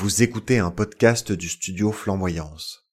Vous 0.00 0.22
écoutez 0.22 0.58
un 0.58 0.70
podcast 0.70 1.30
du 1.30 1.50
studio 1.50 1.92
Flamboyance. 1.92 2.86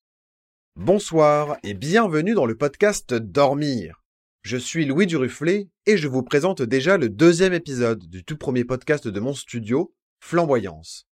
Bonsoir 0.76 1.56
et 1.64 1.74
bienvenue 1.74 2.34
dans 2.34 2.46
le 2.46 2.58
podcast 2.58 3.14
Dormir. 3.14 4.04
Je 4.42 4.58
suis 4.58 4.84
Louis 4.84 5.08
Duruflé 5.08 5.70
et 5.86 5.96
je 5.96 6.10
vous 6.10 6.22
présente 6.22 6.62
déjà 6.62 6.98
le 6.98 7.08
deuxième 7.08 7.54
épisode 7.54 8.10
du 8.10 8.26
tout 8.26 8.36
premier 8.36 8.66
podcast 8.66 9.08
de 9.08 9.20
mon 9.22 9.34
studio, 9.34 9.96
Flamboyance. 10.20 11.08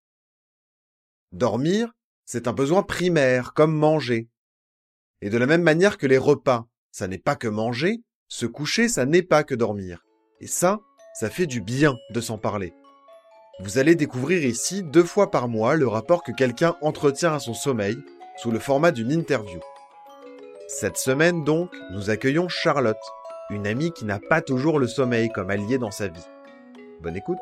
Dormir, 1.32 1.92
c'est 2.25 2.48
un 2.48 2.54
besoin 2.54 2.82
primaire, 2.82 3.54
comme 3.54 3.75
manger. 3.75 4.30
Et 5.21 5.30
de 5.30 5.38
la 5.38 5.46
même 5.46 5.62
manière 5.62 6.00
que 6.00 6.07
les 6.07 6.18
repas, 6.18 6.66
ça 6.91 7.07
n'est 7.07 7.20
pas 7.20 7.36
que 7.36 7.48
manger, 7.48 8.02
se 8.30 8.48
coucher, 8.48 8.89
ça 8.89 9.05
n'est 9.05 9.21
pas 9.21 9.44
que 9.44 9.54
dormir. 9.54 10.04
Et 10.39 10.47
ça, 10.47 10.80
ça 11.14 11.30
fait 11.30 11.46
du 11.46 11.61
bien 11.61 11.96
de 12.10 12.19
s'en 12.19 12.39
parler. 12.39 12.74
Vous 13.60 13.78
allez 13.78 13.93
découvrir 13.93 14.43
ici 14.43 14.82
deux 14.82 15.04
fois 15.04 15.30
par 15.30 15.48
mois 15.48 15.75
le 15.75 15.88
rapport 15.88 16.24
que 16.24 16.32
quelqu'un 16.32 16.75
entretient 16.82 17.36
à 17.36 17.39
son 17.39 17.54
sommeil 17.54 17.96
sous 18.38 18.50
le 18.50 18.57
format 18.57 18.92
d'une 18.92 19.11
interview. 19.11 19.60
Cette 20.68 20.98
semaine 20.98 21.44
donc, 21.44 21.70
nous 21.92 22.10
accueillons 22.10 22.50
Charlotte, 22.50 22.97
une 23.52 23.68
amie 23.68 23.92
qui 23.92 24.06
n'a 24.06 24.20
pas 24.20 24.42
toujours 24.42 24.80
le 24.80 24.88
sommeil 24.88 25.30
comme 25.30 25.52
allié 25.52 25.78
dans 25.78 25.92
sa 25.92 26.08
vie. 26.08 26.25
Bonne 27.00 27.16
écoute. 27.16 27.38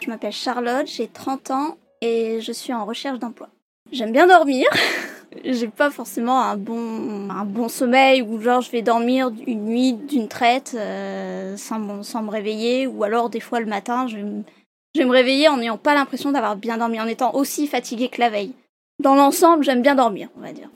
Je 0.00 0.08
m'appelle 0.08 0.30
Charlotte, 0.30 0.86
j'ai 0.86 1.08
30 1.08 1.50
ans 1.50 1.78
et 2.00 2.40
je 2.40 2.52
suis 2.52 2.72
en 2.72 2.84
recherche 2.84 3.18
d'emploi. 3.18 3.48
J'aime 3.90 4.12
bien 4.12 4.28
dormir. 4.28 4.68
j'ai 5.52 5.68
pas 5.68 5.90
forcément 5.90 6.40
un 6.40 6.56
bon 6.56 7.30
un 7.30 7.44
bon 7.44 7.68
sommeil 7.68 8.22
ou 8.22 8.40
genre 8.40 8.60
je 8.60 8.70
vais 8.70 8.82
dormir 8.82 9.30
une 9.46 9.64
nuit 9.64 9.92
d'une 9.92 10.28
traite 10.28 10.74
euh, 10.76 11.56
sans, 11.56 12.02
sans 12.02 12.22
me 12.22 12.30
réveiller 12.30 12.86
ou 12.86 13.04
alors 13.04 13.30
des 13.30 13.40
fois 13.40 13.60
le 13.60 13.66
matin 13.66 14.06
je 14.06 14.16
vais, 14.16 14.22
me, 14.22 15.10
réveiller 15.10 15.48
en 15.48 15.58
n'ayant 15.58 15.78
pas 15.78 15.94
l'impression 15.94 16.32
d'avoir 16.32 16.56
bien 16.56 16.78
dormi 16.78 17.00
en 17.00 17.06
étant 17.06 17.34
aussi 17.34 17.66
fatiguée 17.66 18.08
que 18.08 18.20
la 18.20 18.30
veille. 18.30 18.54
Dans 19.02 19.14
l'ensemble, 19.14 19.62
j'aime 19.62 19.82
bien 19.82 19.94
dormir, 19.94 20.28
on 20.38 20.40
va 20.40 20.52
dire. 20.52 20.70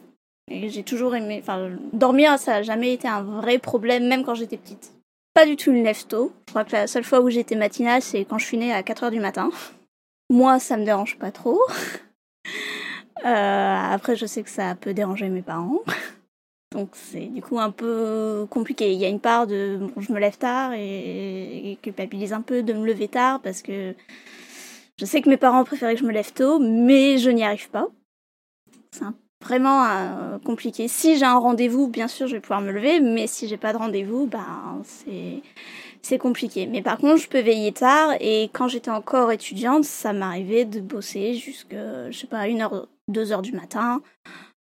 Et 0.51 0.69
j'ai 0.69 0.83
toujours 0.83 1.15
aimé 1.15 1.39
enfin 1.43 1.71
dormir 1.93 2.39
ça 2.39 2.57
a 2.57 2.63
jamais 2.63 2.93
été 2.93 3.09
un 3.09 3.23
vrai 3.23 3.59
problème 3.59 4.07
même 4.07 4.25
quand 4.25 4.35
j'étais 4.35 4.59
petite. 4.59 4.93
Pas 5.33 5.47
du 5.47 5.57
tout 5.57 5.71
une 5.71 5.85
lève 5.85 6.05
tôt. 6.07 6.33
Je 6.49 6.53
crois 6.53 6.65
que 6.65 6.73
la 6.73 6.87
seule 6.87 7.05
fois 7.05 7.21
où 7.21 7.31
j'étais 7.31 7.55
matinale, 7.55 8.03
c'est 8.03 8.25
quand 8.25 8.39
je 8.39 8.47
suis 8.47 8.59
née 8.59 8.73
à 8.73 8.83
4h 8.83 9.11
du 9.11 9.21
matin. 9.21 9.51
Moi, 10.29 10.59
ça 10.59 10.77
me 10.77 10.85
dérange 10.85 11.19
pas 11.19 11.31
trop. 11.31 11.61
Euh, 13.25 13.93
après, 13.93 14.17
je 14.17 14.27
sais 14.27 14.43
que 14.43 14.51
ça 14.51 14.75
peut 14.75 14.95
déranger 14.95 15.29
mes 15.29 15.43
parents. 15.43 15.81
Donc 16.73 16.91
c'est 16.93 17.27
du 17.27 17.43
coup 17.43 17.59
un 17.59 17.73
peu 17.73 18.47
compliqué. 18.49 18.93
Il 18.93 18.99
y 18.99 19.05
a 19.05 19.09
une 19.09 19.19
part 19.19 19.49
de 19.49 19.79
bon, 19.81 20.01
je 20.01 20.13
me 20.13 20.21
lève 20.21 20.39
tard 20.39 20.73
et, 20.73 21.73
et 21.73 21.77
culpabilise 21.83 22.33
un 22.33 22.43
peu 22.43 22.63
de 22.63 22.73
me 22.73 22.87
lever 22.87 23.09
tard 23.09 23.41
parce 23.41 23.61
que 23.61 23.95
je 25.01 25.05
sais 25.05 25.21
que 25.21 25.29
mes 25.29 25.37
parents 25.37 25.65
préféraient 25.65 25.95
que 25.95 26.01
je 26.01 26.07
me 26.07 26.13
lève 26.13 26.33
tôt, 26.33 26.59
mais 26.59 27.19
je 27.19 27.31
n'y 27.31 27.43
arrive 27.43 27.71
pas. 27.71 27.89
C'est 28.93 29.05
vraiment 29.43 29.85
euh, 29.85 30.39
compliqué. 30.45 30.89
Si 30.89 31.17
j'ai 31.17 31.25
un 31.25 31.39
rendez-vous, 31.39 31.89
bien 31.89 32.07
sûr, 32.07 32.27
je 32.27 32.35
vais 32.35 32.41
pouvoir 32.41 32.61
me 32.61 32.71
lever, 32.71 33.01
mais 33.01 33.27
si 33.27 33.49
j'ai 33.49 33.57
pas 33.57 33.73
de 33.73 33.79
rendez-vous, 33.79 34.27
ben 34.27 34.83
c'est 34.85 35.43
c'est 36.03 36.19
compliqué. 36.19 36.67
Mais 36.67 36.83
par 36.83 36.99
contre, 36.99 37.17
je 37.17 37.29
peux 37.29 37.41
veiller 37.41 37.73
tard 37.73 38.13
et 38.21 38.51
quand 38.53 38.69
j'étais 38.69 38.91
encore 38.91 39.33
étudiante, 39.33 39.85
ça 39.85 40.13
m'arrivait 40.13 40.67
de 40.67 40.81
bosser 40.81 41.35
jusqu'à 41.35 42.11
je 42.11 42.19
sais 42.19 42.27
pas 42.27 42.47
une 42.47 42.61
heure 42.61 42.87
2 43.11 43.33
heures 43.33 43.43
du 43.43 43.53
matin. 43.53 44.01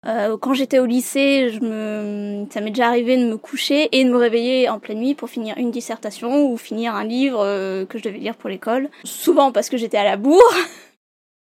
Euh, 0.06 0.38
quand 0.38 0.54
j'étais 0.54 0.78
au 0.78 0.86
lycée, 0.86 1.50
je 1.50 1.60
me... 1.60 2.46
ça 2.50 2.60
m'est 2.60 2.70
déjà 2.70 2.86
arrivé 2.86 3.16
de 3.16 3.28
me 3.28 3.36
coucher 3.36 3.88
et 3.92 4.04
de 4.04 4.10
me 4.10 4.16
réveiller 4.16 4.68
en 4.68 4.78
pleine 4.78 5.00
nuit 5.00 5.14
pour 5.14 5.28
finir 5.28 5.58
une 5.58 5.72
dissertation 5.72 6.50
ou 6.50 6.56
finir 6.56 6.94
un 6.94 7.04
livre 7.04 7.40
euh, 7.40 7.84
que 7.84 7.98
je 7.98 8.04
devais 8.04 8.18
lire 8.18 8.36
pour 8.36 8.48
l'école. 8.48 8.90
Souvent 9.04 9.50
parce 9.50 9.68
que 9.68 9.76
j'étais 9.76 9.96
à 9.96 10.04
la 10.04 10.16
bourre. 10.16 10.54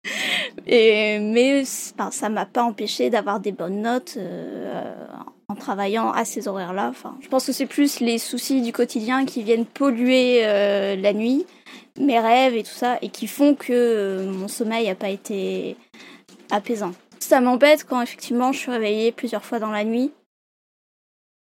et, 0.67 1.21
mais 1.21 1.63
ben, 1.97 2.11
ça 2.11 2.29
m'a 2.29 2.45
pas 2.45 2.65
empêché 2.65 3.09
d'avoir 3.09 3.39
des 3.39 3.53
bonnes 3.53 3.83
notes 3.83 4.15
euh, 4.17 4.95
en 5.49 5.55
travaillant 5.55 6.11
à 6.11 6.25
ces 6.25 6.49
horaires-là. 6.49 6.89
Enfin, 6.91 7.17
je 7.21 7.29
pense 7.29 7.47
que 7.47 7.53
c'est 7.53 7.67
plus 7.67 8.01
les 8.01 8.19
soucis 8.19 8.63
du 8.63 8.73
quotidien 8.73 9.27
qui 9.27 9.45
viennent 9.45 9.67
polluer 9.67 10.43
la 10.43 11.13
nuit, 11.13 11.45
mes 12.01 12.19
rêves 12.19 12.57
et 12.57 12.63
tout 12.63 12.71
ça, 12.71 12.99
et 13.03 13.11
qui 13.11 13.27
font 13.27 13.55
que 13.55 14.27
mon 14.27 14.49
sommeil 14.49 14.87
n'a 14.89 14.95
pas 14.95 15.11
été 15.11 15.77
apaisant. 16.51 16.93
Ça 17.19 17.41
m'embête 17.41 17.85
quand 17.85 18.01
effectivement 18.01 18.53
je 18.53 18.59
suis 18.59 18.71
réveillée 18.71 19.13
plusieurs 19.13 19.45
fois 19.45 19.59
dans 19.59 19.71
la 19.71 19.85
nuit. 19.85 20.13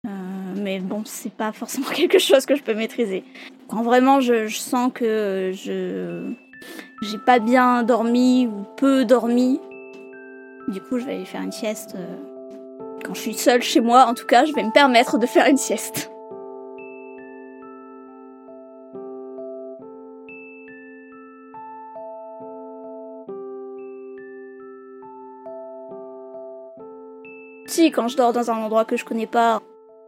Euh, 0.06 0.10
mais 0.58 0.80
bon, 0.80 1.04
c'est 1.06 1.34
pas 1.34 1.52
forcément 1.52 1.90
quelque 1.94 2.20
chose 2.20 2.46
que 2.46 2.56
je 2.56 2.64
peux 2.64 2.74
maîtriser. 2.74 3.24
Quand 3.68 3.84
vraiment 3.84 4.20
je, 4.20 4.48
je 4.48 4.58
sens 4.58 4.92
que 4.94 5.52
je 5.54 6.34
j'ai 7.02 7.18
pas 7.18 7.40
bien 7.40 7.84
dormi 7.84 8.48
ou 8.48 8.66
peu 8.78 9.04
dormi, 9.04 9.60
du 10.70 10.80
coup 10.80 11.00
je 11.00 11.06
vais 11.06 11.16
aller 11.16 11.26
faire 11.26 11.42
une 11.42 11.52
sieste. 11.52 11.96
Euh, 11.96 12.16
quand 13.04 13.14
je 13.14 13.20
suis 13.20 13.34
seule 13.34 13.62
chez 13.62 13.82
moi, 13.82 14.06
en 14.06 14.14
tout 14.14 14.26
cas, 14.26 14.46
je 14.46 14.54
vais 14.54 14.64
me 14.64 14.72
permettre 14.72 15.18
de 15.18 15.26
faire 15.26 15.48
une 15.48 15.58
sieste. 15.58 16.10
Si, 27.74 27.90
quand 27.90 28.08
je 28.08 28.16
dors 28.16 28.34
dans 28.34 28.52
un 28.52 28.58
endroit 28.58 28.86
que 28.86 28.98
je 28.98 29.04
connais 29.04 29.26
pas, 29.26 29.60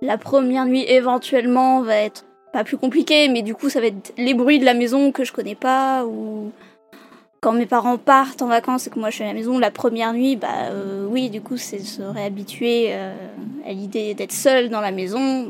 la 0.03 0.19
première 0.19 0.67
nuit 0.67 0.85
éventuellement 0.87 1.81
va 1.81 1.95
être 1.95 2.23
pas 2.53 2.63
plus 2.63 2.77
compliquée, 2.77 3.27
mais 3.27 3.41
du 3.41 3.55
coup 3.55 3.71
ça 3.71 3.81
va 3.81 3.87
être 3.87 4.13
les 4.19 4.35
bruits 4.35 4.59
de 4.59 4.65
la 4.65 4.75
maison 4.75 5.11
que 5.11 5.23
je 5.23 5.33
connais 5.33 5.55
pas, 5.55 6.05
ou 6.05 6.51
quand 7.41 7.53
mes 7.53 7.65
parents 7.65 7.97
partent 7.97 8.43
en 8.43 8.47
vacances 8.49 8.85
et 8.85 8.91
que 8.91 8.99
moi 8.99 9.09
je 9.09 9.15
suis 9.15 9.23
à 9.23 9.27
la 9.29 9.33
maison 9.33 9.57
la 9.57 9.71
première 9.71 10.13
nuit, 10.13 10.35
bah 10.35 10.69
euh, 10.69 11.07
oui, 11.09 11.31
du 11.31 11.41
coup 11.41 11.57
c'est 11.57 11.79
se 11.79 12.03
réhabituer 12.03 12.89
euh, 12.89 13.15
à 13.65 13.71
l'idée 13.71 14.13
d'être 14.13 14.31
seule 14.31 14.69
dans 14.69 14.81
la 14.81 14.91
maison. 14.91 15.47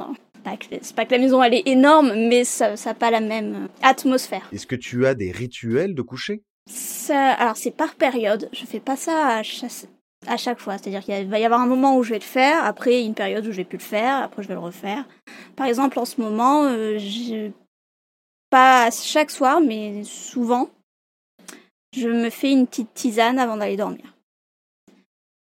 C'est 0.70 0.96
pas 0.96 1.04
que 1.04 1.12
la 1.12 1.20
maison 1.20 1.44
elle 1.44 1.56
est 1.56 1.68
énorme, 1.68 2.14
mais 2.30 2.46
ça 2.46 2.76
n'a 2.76 2.94
pas 2.94 3.12
la 3.12 3.20
même 3.20 3.68
atmosphère. 3.82 4.48
Est-ce 4.54 4.68
que 4.68 4.78
tu 4.78 5.06
as 5.06 5.16
des 5.16 5.32
rituels 5.32 5.94
de 5.94 6.02
coucher? 6.02 6.44
Ça, 6.66 7.32
Alors 7.34 7.58
c'est 7.58 7.76
par 7.76 7.96
période, 7.96 8.48
je 8.54 8.64
fais 8.64 8.80
pas 8.80 8.96
ça 8.96 9.28
à 9.28 9.44
chaque, 9.44 9.90
à 10.28 10.38
chaque 10.38 10.60
fois. 10.60 10.78
C'est-à-dire 10.78 11.04
qu'il 11.04 11.28
va 11.28 11.40
y 11.40 11.46
avoir 11.46 11.62
un 11.62 11.68
moment 11.68 11.98
où 11.98 12.04
je 12.04 12.12
vais 12.12 12.20
le 12.20 12.24
faire, 12.24 12.64
après 12.64 13.04
une 13.04 13.14
période 13.14 13.46
où 13.46 13.52
je 13.52 13.58
vais 13.58 13.64
plus 13.64 13.78
le 13.78 13.84
faire, 13.84 14.24
après 14.24 14.44
je 14.44 14.48
vais 14.48 14.54
le 14.54 14.60
refaire. 14.60 15.06
Par 15.56 15.68
exemple, 15.68 16.00
en 16.00 16.06
ce 16.06 16.22
moment, 16.22 16.64
euh, 16.66 17.50
pas 18.50 18.90
chaque 18.92 19.32
soir, 19.32 19.62
mais 19.62 20.04
souvent, 20.04 20.70
je 21.96 22.10
me 22.10 22.30
fais 22.30 22.52
une 22.52 22.68
petite 22.68 22.94
tisane 22.94 23.40
avant 23.40 23.58
d'aller 23.58 23.78
dormir. 23.78 24.16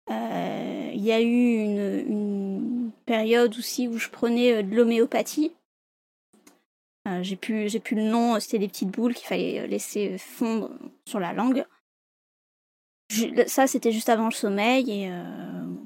Euh, 0.10 0.92
il 0.94 1.04
y 1.04 1.12
a 1.12 1.22
eu 1.22 1.64
une, 1.64 2.92
période 3.06 3.58
aussi 3.58 3.88
où 3.88 3.98
je 3.98 4.10
prenais 4.10 4.54
euh, 4.54 4.64
de 4.64 4.76
l'homéopathie. 4.76 5.52
Euh, 7.08 7.24
j'ai 7.24 7.40
j'ai 7.68 7.80
plus 7.80 7.96
le 7.96 8.04
nom, 8.04 8.40
c'était 8.40 8.60
des 8.60 8.68
petites 8.68 8.90
boules 8.90 9.16
qu'il 9.16 9.28
fallait 9.28 9.66
laisser 9.68 10.18
fondre 10.20 10.70
sur 11.08 11.20
la 11.20 11.34
langue 11.34 11.66
ça 13.48 13.68
c'était 13.68 13.92
juste 13.92 14.10
avant 14.10 14.26
le 14.26 14.32
sommeil 14.32 14.90
et 14.92 15.12
euh, 15.12 15.24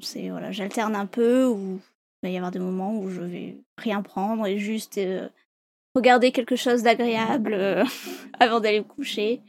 c'est 0.02 0.30
voilà 0.30 0.52
j'alterne 0.52 0.96
un 0.96 1.06
peu 1.06 1.46
ou 1.46 1.80
il 2.22 2.28
va 2.28 2.30
y 2.30 2.38
avoir 2.38 2.52
des 2.52 2.60
moments 2.60 2.98
où 2.98 3.10
je 3.10 3.22
vais 3.22 3.58
rien 3.78 4.02
prendre 4.02 4.46
et 4.46 4.58
juste 4.58 4.98
euh, 4.98 5.30
regarder 5.96 6.32
quelque 6.32 6.56
chose 6.56 6.84
d'agréable 6.84 7.54
euh, 7.54 7.84
avant 8.40 8.60
d'aller 8.60 8.80
me 8.80 8.86
coucher. 8.86 9.42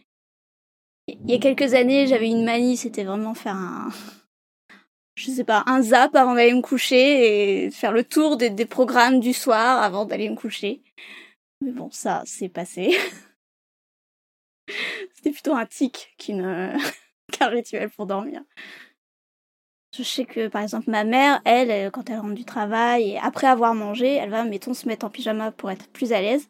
Il 1.08 1.30
y 1.30 1.34
a 1.34 1.38
quelques 1.38 1.74
années 1.74 2.06
j'avais 2.06 2.28
une 2.28 2.44
manie 2.44 2.76
c'était 2.76 3.04
vraiment 3.04 3.34
faire 3.34 3.56
un 3.56 3.88
je 5.16 5.30
sais 5.30 5.44
pas 5.44 5.64
un 5.66 5.82
zap 5.82 6.14
avant 6.14 6.34
d'aller 6.34 6.54
me 6.54 6.62
coucher 6.62 7.64
et 7.66 7.70
faire 7.70 7.92
le 7.92 8.04
tour 8.04 8.36
des, 8.36 8.50
programmes 8.66 9.20
du 9.20 9.32
soir 9.32 9.82
avant 9.82 10.04
d'aller 10.04 10.30
me 10.30 10.36
coucher. 10.36 10.80
Mais 11.60 11.72
bon 11.72 11.90
ça 11.90 12.22
c'est 12.24 12.48
passé. 12.48 12.96
C'était 15.14 15.30
plutôt 15.30 15.54
un 15.54 15.66
tic 15.66 16.14
qu'une 16.18 16.76
rituel 17.50 17.90
pour 17.90 18.06
dormir. 18.06 18.42
Je 19.96 20.02
sais 20.02 20.24
que 20.24 20.48
par 20.48 20.62
exemple 20.62 20.90
ma 20.90 21.04
mère, 21.04 21.40
elle, 21.44 21.90
quand 21.92 22.10
elle 22.10 22.18
rentre 22.18 22.34
du 22.34 22.44
travail 22.44 23.16
après 23.22 23.46
avoir 23.46 23.74
mangé, 23.74 24.14
elle 24.14 24.30
va, 24.30 24.44
mettons, 24.44 24.74
se 24.74 24.88
mettre 24.88 25.06
en 25.06 25.10
pyjama 25.10 25.52
pour 25.52 25.70
être 25.70 25.88
plus 25.88 26.12
à 26.12 26.20
l'aise. 26.20 26.48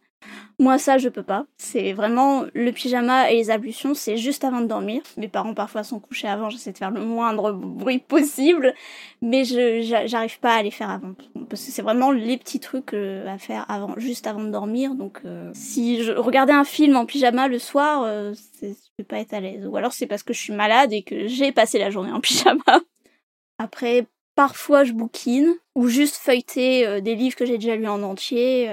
Moi 0.59 0.79
ça 0.79 0.99
je 0.99 1.09
peux 1.09 1.23
pas. 1.23 1.47
C'est 1.57 1.93
vraiment 1.93 2.45
le 2.55 2.71
pyjama 2.73 3.31
et 3.31 3.37
les 3.37 3.51
ablutions, 3.51 3.95
c'est 3.95 4.17
juste 4.17 4.45
avant 4.45 4.61
de 4.61 4.67
dormir. 4.67 5.03
Mes 5.17 5.29
parents 5.29 5.55
parfois 5.55 5.83
sont 5.83 6.01
couchés 6.01 6.29
avant, 6.29 6.51
j'essaie 6.51 6.73
de 6.73 6.79
faire 6.79 6.91
le 6.91 7.01
moindre 7.01 7.53
bruit 7.53 7.99
possible, 7.99 8.75
mais 9.21 9.45
je 9.45 10.05
j'arrive 10.07 10.39
pas 10.41 10.55
à 10.55 10.63
les 10.63 10.71
faire 10.71 10.91
avant 10.91 11.15
parce 11.49 11.65
que 11.65 11.73
c'est 11.73 11.83
vraiment 11.83 12.11
les 12.11 12.37
petits 12.37 12.61
trucs 12.61 12.95
euh, 12.95 13.27
à 13.27 13.39
faire 13.39 13.65
avant, 13.71 13.95
juste 13.97 14.27
avant 14.27 14.43
de 14.43 14.51
dormir. 14.51 14.95
Donc 14.95 15.21
euh, 15.25 15.51
si 15.55 16.03
je 16.03 16.13
regardais 16.13 16.53
un 16.53 16.65
film 16.65 16.97
en 16.97 17.07
pyjama 17.07 17.49
le 17.49 17.59
soir, 17.59 18.03
euh, 18.05 18.35
je 18.63 18.69
vais 18.99 19.05
pas 19.05 19.19
être 19.19 19.35
à 19.35 19.41
l'aise. 19.41 19.67
Ou 19.67 19.77
alors 19.77 19.93
c'est 19.93 20.07
parce 20.07 20.23
que 20.23 20.33
je 20.33 20.41
suis 20.41 20.53
malade 20.53 20.93
et 20.93 21.03
que 21.03 21.27
j'ai 21.27 21.53
passé 21.53 21.79
la 21.79 21.91
journée 21.91 22.13
en 22.13 22.21
pyjama. 22.21 22.81
Après 23.59 24.07
parfois 24.35 24.85
je 24.85 24.93
bouquine 24.93 25.55
ou 25.77 25.89
juste 25.89 26.17
feuilleter 26.17 27.01
des 27.01 27.15
livres 27.15 27.37
que 27.37 27.47
j'ai 27.47 27.59
déjà 27.59 27.77
lus 27.77 27.87
en 27.87 28.03
entier, 28.03 28.69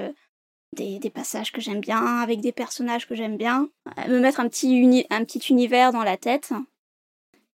des, 0.74 1.00
passages 1.10 1.52
que 1.52 1.62
j'aime 1.62 1.82
bien 1.82 2.04
avec 2.22 2.42
des 2.42 2.52
personnages 2.52 3.08
que 3.08 3.16
j'aime 3.16 3.38
bien, 3.38 3.70
me 4.08 4.20
mettre 4.20 4.40
un 4.40 4.48
petit 4.48 5.06
un 5.10 5.24
petit 5.26 5.40
univers 5.50 5.92
dans 5.92 6.04
la 6.04 6.18
tête 6.18 6.54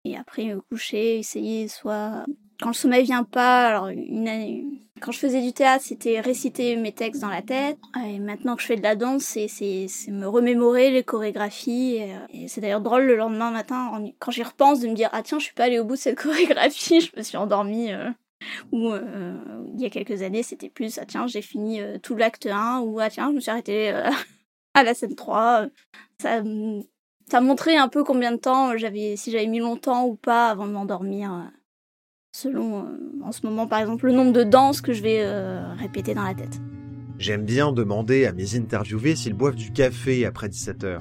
et 0.08 0.18
après 0.18 0.46
me 0.46 0.62
coucher, 0.62 1.20
essayer 1.20 1.68
soit 1.68 2.26
quand 2.60 2.70
le 2.70 2.74
sommeil 2.74 3.04
vient 3.04 3.24
pas, 3.24 3.68
alors 3.68 3.88
une, 3.88 4.80
quand 5.00 5.12
je 5.12 5.20
faisais 5.20 5.42
du 5.42 5.54
théâtre, 5.54 5.84
c'était 5.86 6.20
réciter 6.20 6.76
mes 6.76 6.92
textes 6.92 7.22
dans 7.22 7.30
la 7.30 7.42
tête. 7.42 7.78
Et 8.04 8.18
maintenant 8.20 8.56
que 8.56 8.62
je 8.62 8.68
fais 8.68 8.76
de 8.76 8.82
la 8.82 8.96
danse, 8.96 9.24
c'est, 9.24 9.48
c'est, 9.48 9.88
me 10.10 10.28
remémorer 10.28 10.90
les 10.90 11.04
chorégraphies. 11.04 11.98
Et, 11.98 12.16
euh, 12.16 12.48
c'est 12.48 12.62
d'ailleurs 12.62 12.82
drôle 12.82 13.04
le 13.04 13.16
lendemain 13.16 13.52
matin, 13.52 13.92
quand 14.20 14.32
j'y 14.32 14.44
repense, 14.44 14.80
de 14.80 14.88
me 14.88 14.96
dire 14.96 15.10
ah 15.12 15.22
tiens, 15.22 15.40
je 15.40 15.46
suis 15.46 15.54
pas 15.54 15.66
allée 15.66 15.80
au 15.80 15.86
bout 15.86 15.96
de 15.96 16.00
cette 16.00 16.18
chorégraphie, 16.22 17.02
je 17.02 17.12
me 17.16 17.22
suis 17.22 17.38
endormie. 17.38 17.92
Euh, 17.92 18.10
ou 18.72 18.92
euh, 18.92 19.36
il 19.74 19.82
y 19.82 19.86
a 19.86 19.90
quelques 19.90 20.22
années, 20.22 20.44
c'était 20.44 20.70
plus 20.70 20.98
ah 21.00 21.06
tiens, 21.06 21.28
j'ai 21.28 21.42
fini 21.42 21.82
tout 22.04 22.16
l'acte 22.16 22.46
1 22.46 22.80
ou 22.82 23.00
ah 23.00 23.10
tiens, 23.10 23.30
je 23.30 23.36
me 23.36 23.40
suis 23.40 23.52
arrêtée 23.52 23.90
à 24.74 24.84
la 24.84 24.94
scène 24.94 25.16
3. 25.16 25.68
Ça 26.22 26.44
ça 27.30 27.42
montrait 27.42 27.76
un 27.76 27.90
peu 27.90 28.06
combien 28.06 28.32
de 28.32 28.38
temps 28.38 28.78
j'avais 28.78 29.18
si 29.18 29.32
j'avais 29.32 29.48
mis 29.48 29.60
longtemps 29.60 30.06
ou 30.06 30.16
pas 30.16 30.50
avant 30.50 30.66
de 30.66 30.72
m'endormir 30.72 31.52
selon, 32.38 32.86
euh, 32.86 32.98
en 33.24 33.32
ce 33.32 33.46
moment 33.46 33.68
par 33.68 33.80
exemple, 33.80 34.06
le 34.06 34.14
nombre 34.14 34.32
de 34.32 34.44
danses 34.44 34.82
que 34.82 34.94
je 34.94 35.02
vais 35.02 35.22
euh, 35.22 35.74
répéter 35.74 36.14
dans 36.14 36.24
la 36.24 36.36
tête. 36.36 36.62
J'aime 37.18 37.46
bien 37.46 37.72
demander 37.72 38.26
à 38.26 38.34
mes 38.34 38.56
interviewés 38.56 39.16
s'ils 39.16 39.34
boivent 39.34 39.56
du 39.56 39.72
café 39.72 40.26
après 40.26 40.48
17h. 40.48 41.00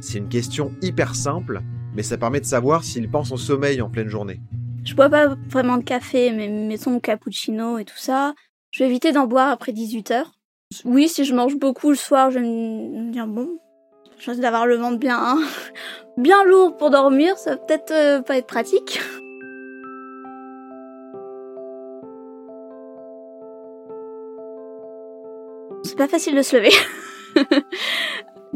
C'est 0.00 0.18
une 0.18 0.28
question 0.28 0.72
hyper 0.80 1.14
simple, 1.14 1.60
mais 1.94 2.02
ça 2.02 2.16
permet 2.16 2.40
de 2.40 2.46
savoir 2.46 2.84
s'ils 2.84 3.10
pensent 3.10 3.32
au 3.32 3.36
sommeil 3.36 3.82
en 3.82 3.90
pleine 3.90 4.08
journée. 4.08 4.40
Je 4.86 4.94
bois 4.94 5.10
pas 5.10 5.34
vraiment 5.50 5.76
de 5.78 5.82
café, 5.82 6.30
mais 6.30 6.46
mettons 6.48 7.00
cappuccino 7.00 7.78
et 7.78 7.84
tout 7.84 7.98
ça. 7.98 8.34
Je 8.70 8.84
vais 8.84 8.88
éviter 8.88 9.10
d'en 9.10 9.26
boire 9.26 9.50
après 9.50 9.72
18h. 9.72 10.26
Oui, 10.84 11.08
si 11.08 11.24
je 11.24 11.34
mange 11.34 11.56
beaucoup 11.56 11.90
le 11.90 11.96
soir, 11.96 12.30
je 12.30 12.38
vais 12.38 12.46
me 12.46 13.10
dire 13.10 13.26
bon, 13.26 13.58
je 14.18 14.30
risque 14.30 14.42
d'avoir 14.42 14.64
le 14.66 14.76
ventre 14.76 14.98
bien, 14.98 15.38
bien 16.16 16.44
lourd 16.44 16.76
pour 16.76 16.90
dormir, 16.90 17.36
ça 17.36 17.50
va 17.50 17.56
peut-être 17.56 17.90
euh, 17.90 18.22
pas 18.22 18.38
être 18.38 18.46
pratique. 18.46 19.00
c'est 25.82 25.96
pas 25.96 26.08
facile 26.08 26.36
de 26.36 26.42
se 26.42 26.56
lever. 26.56 26.72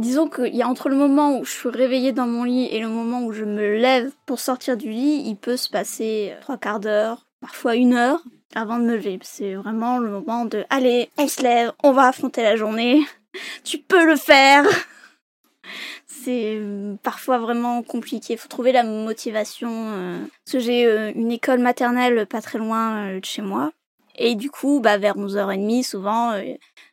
Disons 0.01 0.29
qu'il 0.31 0.57
y 0.57 0.63
a 0.63 0.67
entre 0.67 0.89
le 0.89 0.97
moment 0.97 1.39
où 1.39 1.45
je 1.45 1.51
suis 1.51 1.69
réveillée 1.69 2.13
dans 2.13 2.27
mon 2.27 2.45
lit 2.45 2.65
et 2.71 2.81
le 2.81 2.89
moment 2.89 3.23
où 3.23 3.33
je 3.33 3.45
me 3.45 3.77
lève 3.77 4.11
pour 4.25 4.41
sortir 4.41 4.79
du 4.79 4.89
lit, 4.89 5.25
il 5.27 5.37
peut 5.37 5.59
se 5.59 5.69
passer 5.69 6.33
trois 6.41 6.57
quarts 6.57 6.81
d'heure, 6.81 7.27
parfois 7.43 7.77
une 7.77 7.93
heure 7.93 8.23
avant 8.55 8.79
de 8.79 8.85
me 8.85 8.97
lever. 8.97 9.19
C'est 9.21 9.53
vraiment 9.57 9.99
le 9.99 10.09
moment 10.09 10.47
de 10.47 10.65
allez, 10.71 11.11
on 11.19 11.29
se 11.29 11.43
lève, 11.43 11.73
on 11.85 11.93
va 11.93 12.09
affronter 12.09 12.43
la 12.43 12.57
journée. 12.57 13.03
Tu 13.63 13.77
peux 13.77 14.07
le 14.07 14.17
faire. 14.17 14.65
C'est 16.07 16.57
euh, 16.57 16.97
parfois 17.03 17.37
vraiment 17.37 17.83
compliqué. 17.83 18.33
Il 18.33 18.39
faut 18.39 18.49
trouver 18.49 18.73
la 18.73 18.85
motivation. 18.85 19.71
Euh, 19.71 20.19
parce 20.47 20.53
que 20.55 20.59
j'ai 20.61 20.87
euh, 20.87 21.13
une 21.15 21.31
école 21.31 21.61
maternelle 21.61 22.27
pas 22.27 22.41
très 22.41 22.59
loin 22.59 23.19
de 23.19 23.25
chez 23.25 23.43
moi. 23.43 23.71
Et 24.17 24.35
du 24.35 24.51
coup, 24.51 24.81
bah, 24.81 24.97
vers 24.97 25.17
11h30, 25.17 25.85
souvent, 25.85 26.33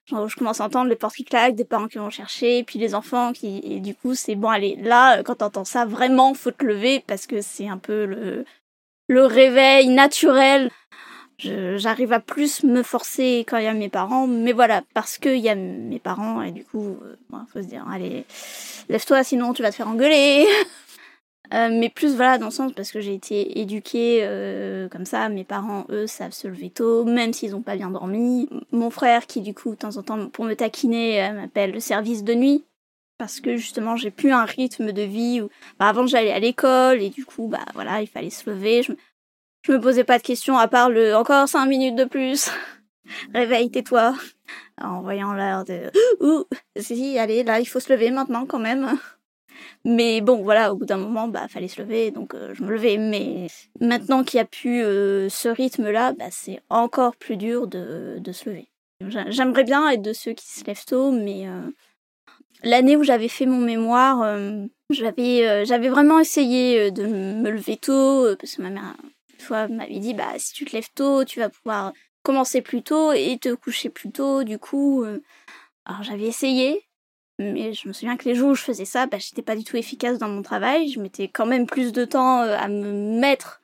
je 0.09 0.35
commence 0.35 0.61
à 0.61 0.65
entendre 0.65 0.89
les 0.89 0.95
portes 0.95 1.15
qui 1.15 1.25
claquent, 1.25 1.55
des 1.55 1.65
parents 1.65 1.87
qui 1.87 1.97
vont 1.97 2.09
chercher, 2.09 2.63
puis 2.63 2.79
les 2.79 2.95
enfants 2.95 3.33
qui, 3.33 3.61
et 3.63 3.79
du 3.79 3.93
coup, 3.93 4.15
c'est 4.15 4.35
bon, 4.35 4.49
allez, 4.49 4.75
là, 4.77 5.21
quand 5.23 5.35
t'entends 5.35 5.65
ça, 5.65 5.85
vraiment, 5.85 6.33
faut 6.33 6.51
te 6.51 6.63
lever 6.63 7.03
parce 7.05 7.27
que 7.27 7.41
c'est 7.41 7.67
un 7.67 7.77
peu 7.77 8.05
le, 8.05 8.45
le 9.09 9.25
réveil 9.25 9.89
naturel. 9.89 10.71
J'arrive 11.39 12.13
à 12.13 12.19
plus 12.19 12.63
me 12.63 12.81
forcer 12.81 13.45
quand 13.47 13.57
il 13.57 13.65
y 13.65 13.67
a 13.67 13.73
mes 13.73 13.89
parents, 13.89 14.25
mais 14.25 14.53
voilà, 14.53 14.81
parce 14.95 15.19
qu'il 15.19 15.37
y 15.37 15.49
a 15.49 15.55
mes 15.55 15.99
parents, 15.99 16.41
et 16.41 16.51
du 16.51 16.63
coup, 16.63 16.97
euh, 17.03 17.15
bon, 17.29 17.45
faut 17.53 17.61
se 17.61 17.67
dire, 17.67 17.85
allez, 17.91 18.25
lève-toi, 18.89 19.23
sinon 19.23 19.53
tu 19.53 19.61
vas 19.61 19.69
te 19.69 19.75
faire 19.75 19.87
engueuler. 19.87 20.47
Euh, 21.53 21.69
mais 21.71 21.89
plus 21.89 22.15
voilà 22.15 22.37
dans 22.37 22.47
le 22.47 22.51
sens 22.51 22.73
parce 22.73 22.91
que 22.91 22.99
j'ai 22.99 23.13
été 23.13 23.59
éduquée 23.59 24.19
euh, 24.23 24.89
comme 24.89 25.05
ça, 25.05 25.29
mes 25.29 25.43
parents 25.43 25.85
eux 25.89 26.07
savent 26.07 26.33
se 26.33 26.47
lever 26.47 26.69
tôt, 26.69 27.05
même 27.05 27.33
s'ils 27.33 27.55
ont 27.55 27.61
pas 27.61 27.75
bien 27.75 27.89
dormi. 27.89 28.49
Mon 28.71 28.89
frère 28.89 29.25
qui 29.27 29.41
du 29.41 29.53
coup 29.53 29.71
de 29.71 29.75
temps 29.75 29.97
en 29.97 30.03
temps 30.03 30.27
pour 30.27 30.45
me 30.45 30.55
taquiner 30.55 31.23
euh, 31.23 31.33
m'appelle 31.33 31.71
le 31.71 31.79
service 31.79 32.23
de 32.23 32.33
nuit 32.33 32.65
parce 33.17 33.39
que 33.39 33.55
justement 33.55 33.95
j'ai 33.95 34.11
plus 34.11 34.31
un 34.31 34.45
rythme 34.45 34.91
de 34.91 35.01
vie 35.01 35.41
où 35.41 35.49
bah, 35.79 35.87
avant 35.87 36.05
j'allais 36.05 36.33
à 36.33 36.39
l'école 36.39 37.01
et 37.01 37.09
du 37.09 37.25
coup 37.25 37.47
bah 37.47 37.65
voilà 37.73 38.01
il 38.01 38.07
fallait 38.07 38.29
se 38.29 38.49
lever. 38.49 38.83
Je, 38.83 38.91
je 39.63 39.71
me 39.71 39.79
posais 39.79 40.03
pas 40.03 40.17
de 40.17 40.23
questions 40.23 40.57
à 40.57 40.67
part 40.67 40.89
le 40.89 41.15
encore 41.15 41.47
cinq 41.47 41.65
minutes 41.65 41.95
de 41.95 42.05
plus. 42.05 42.49
Réveille, 43.33 43.71
tais-toi. 43.71 44.15
En 44.81 45.01
voyant 45.01 45.33
l'heure 45.33 45.63
de 45.63 45.91
ouh 46.19 46.45
si 46.77 47.17
allez 47.17 47.43
là 47.43 47.59
il 47.61 47.65
faut 47.65 47.79
se 47.79 47.91
lever 47.91 48.11
maintenant 48.11 48.45
quand 48.45 48.59
même. 48.59 48.97
Mais 49.85 50.21
bon, 50.21 50.43
voilà, 50.43 50.73
au 50.73 50.75
bout 50.75 50.85
d'un 50.85 50.97
moment, 50.97 51.27
bah, 51.27 51.47
fallait 51.47 51.67
se 51.67 51.81
lever, 51.81 52.11
donc 52.11 52.33
euh, 52.33 52.53
je 52.53 52.63
me 52.63 52.71
levais. 52.71 52.97
Mais 52.97 53.47
maintenant 53.79 54.23
qu'il 54.23 54.37
n'y 54.37 54.41
a 54.41 54.45
plus 54.45 54.83
euh, 54.83 55.29
ce 55.29 55.49
rythme-là, 55.49 56.13
bah, 56.13 56.27
c'est 56.29 56.59
encore 56.69 57.15
plus 57.15 57.37
dur 57.37 57.67
de, 57.67 58.19
se 58.31 58.49
lever. 58.49 58.67
J'aimerais 59.29 59.63
bien 59.63 59.89
être 59.89 60.01
de 60.01 60.13
ceux 60.13 60.33
qui 60.33 60.47
se 60.47 60.65
lèvent 60.65 60.85
tôt, 60.85 61.11
mais 61.11 61.47
euh, 61.47 61.61
l'année 62.63 62.97
où 62.97 63.03
j'avais 63.03 63.27
fait 63.27 63.45
mon 63.45 63.59
mémoire, 63.59 64.37
j'avais 64.89 65.65
j'avais 65.65 65.89
vraiment 65.89 66.19
essayé 66.19 66.91
de 66.91 67.05
me 67.05 67.49
lever 67.49 67.77
tôt, 67.77 68.35
parce 68.39 68.55
que 68.55 68.61
ma 68.63 68.69
mère, 68.69 68.95
une 69.33 69.45
fois, 69.45 69.67
m'avait 69.67 69.99
dit, 69.99 70.13
bah, 70.15 70.33
si 70.37 70.53
tu 70.53 70.65
te 70.65 70.75
lèves 70.75 70.91
tôt, 70.95 71.23
tu 71.23 71.39
vas 71.39 71.49
pouvoir 71.49 71.93
commencer 72.23 72.61
plus 72.61 72.81
tôt 72.81 73.13
et 73.13 73.37
te 73.37 73.53
coucher 73.53 73.89
plus 73.89 74.11
tôt, 74.11 74.43
du 74.43 74.57
coup. 74.57 75.05
alors 75.85 76.03
j'avais 76.03 76.25
essayé, 76.25 76.86
mais 77.39 77.73
je 77.73 77.87
me 77.87 77.93
souviens 77.93 78.17
que 78.17 78.27
les 78.27 78.35
jours 78.35 78.51
où 78.51 78.55
je 78.55 78.63
faisais 78.63 78.85
ça, 78.85 79.05
bah, 79.05 79.17
j'étais 79.19 79.41
pas 79.41 79.55
du 79.55 79.63
tout 79.63 79.77
efficace 79.77 80.17
dans 80.17 80.29
mon 80.29 80.41
travail. 80.41 80.89
Je 80.89 80.99
mettais 80.99 81.27
quand 81.27 81.45
même 81.45 81.67
plus 81.67 81.91
de 81.91 82.05
temps 82.05 82.41
euh, 82.41 82.57
à 82.57 82.67
me 82.67 83.19
mettre 83.19 83.61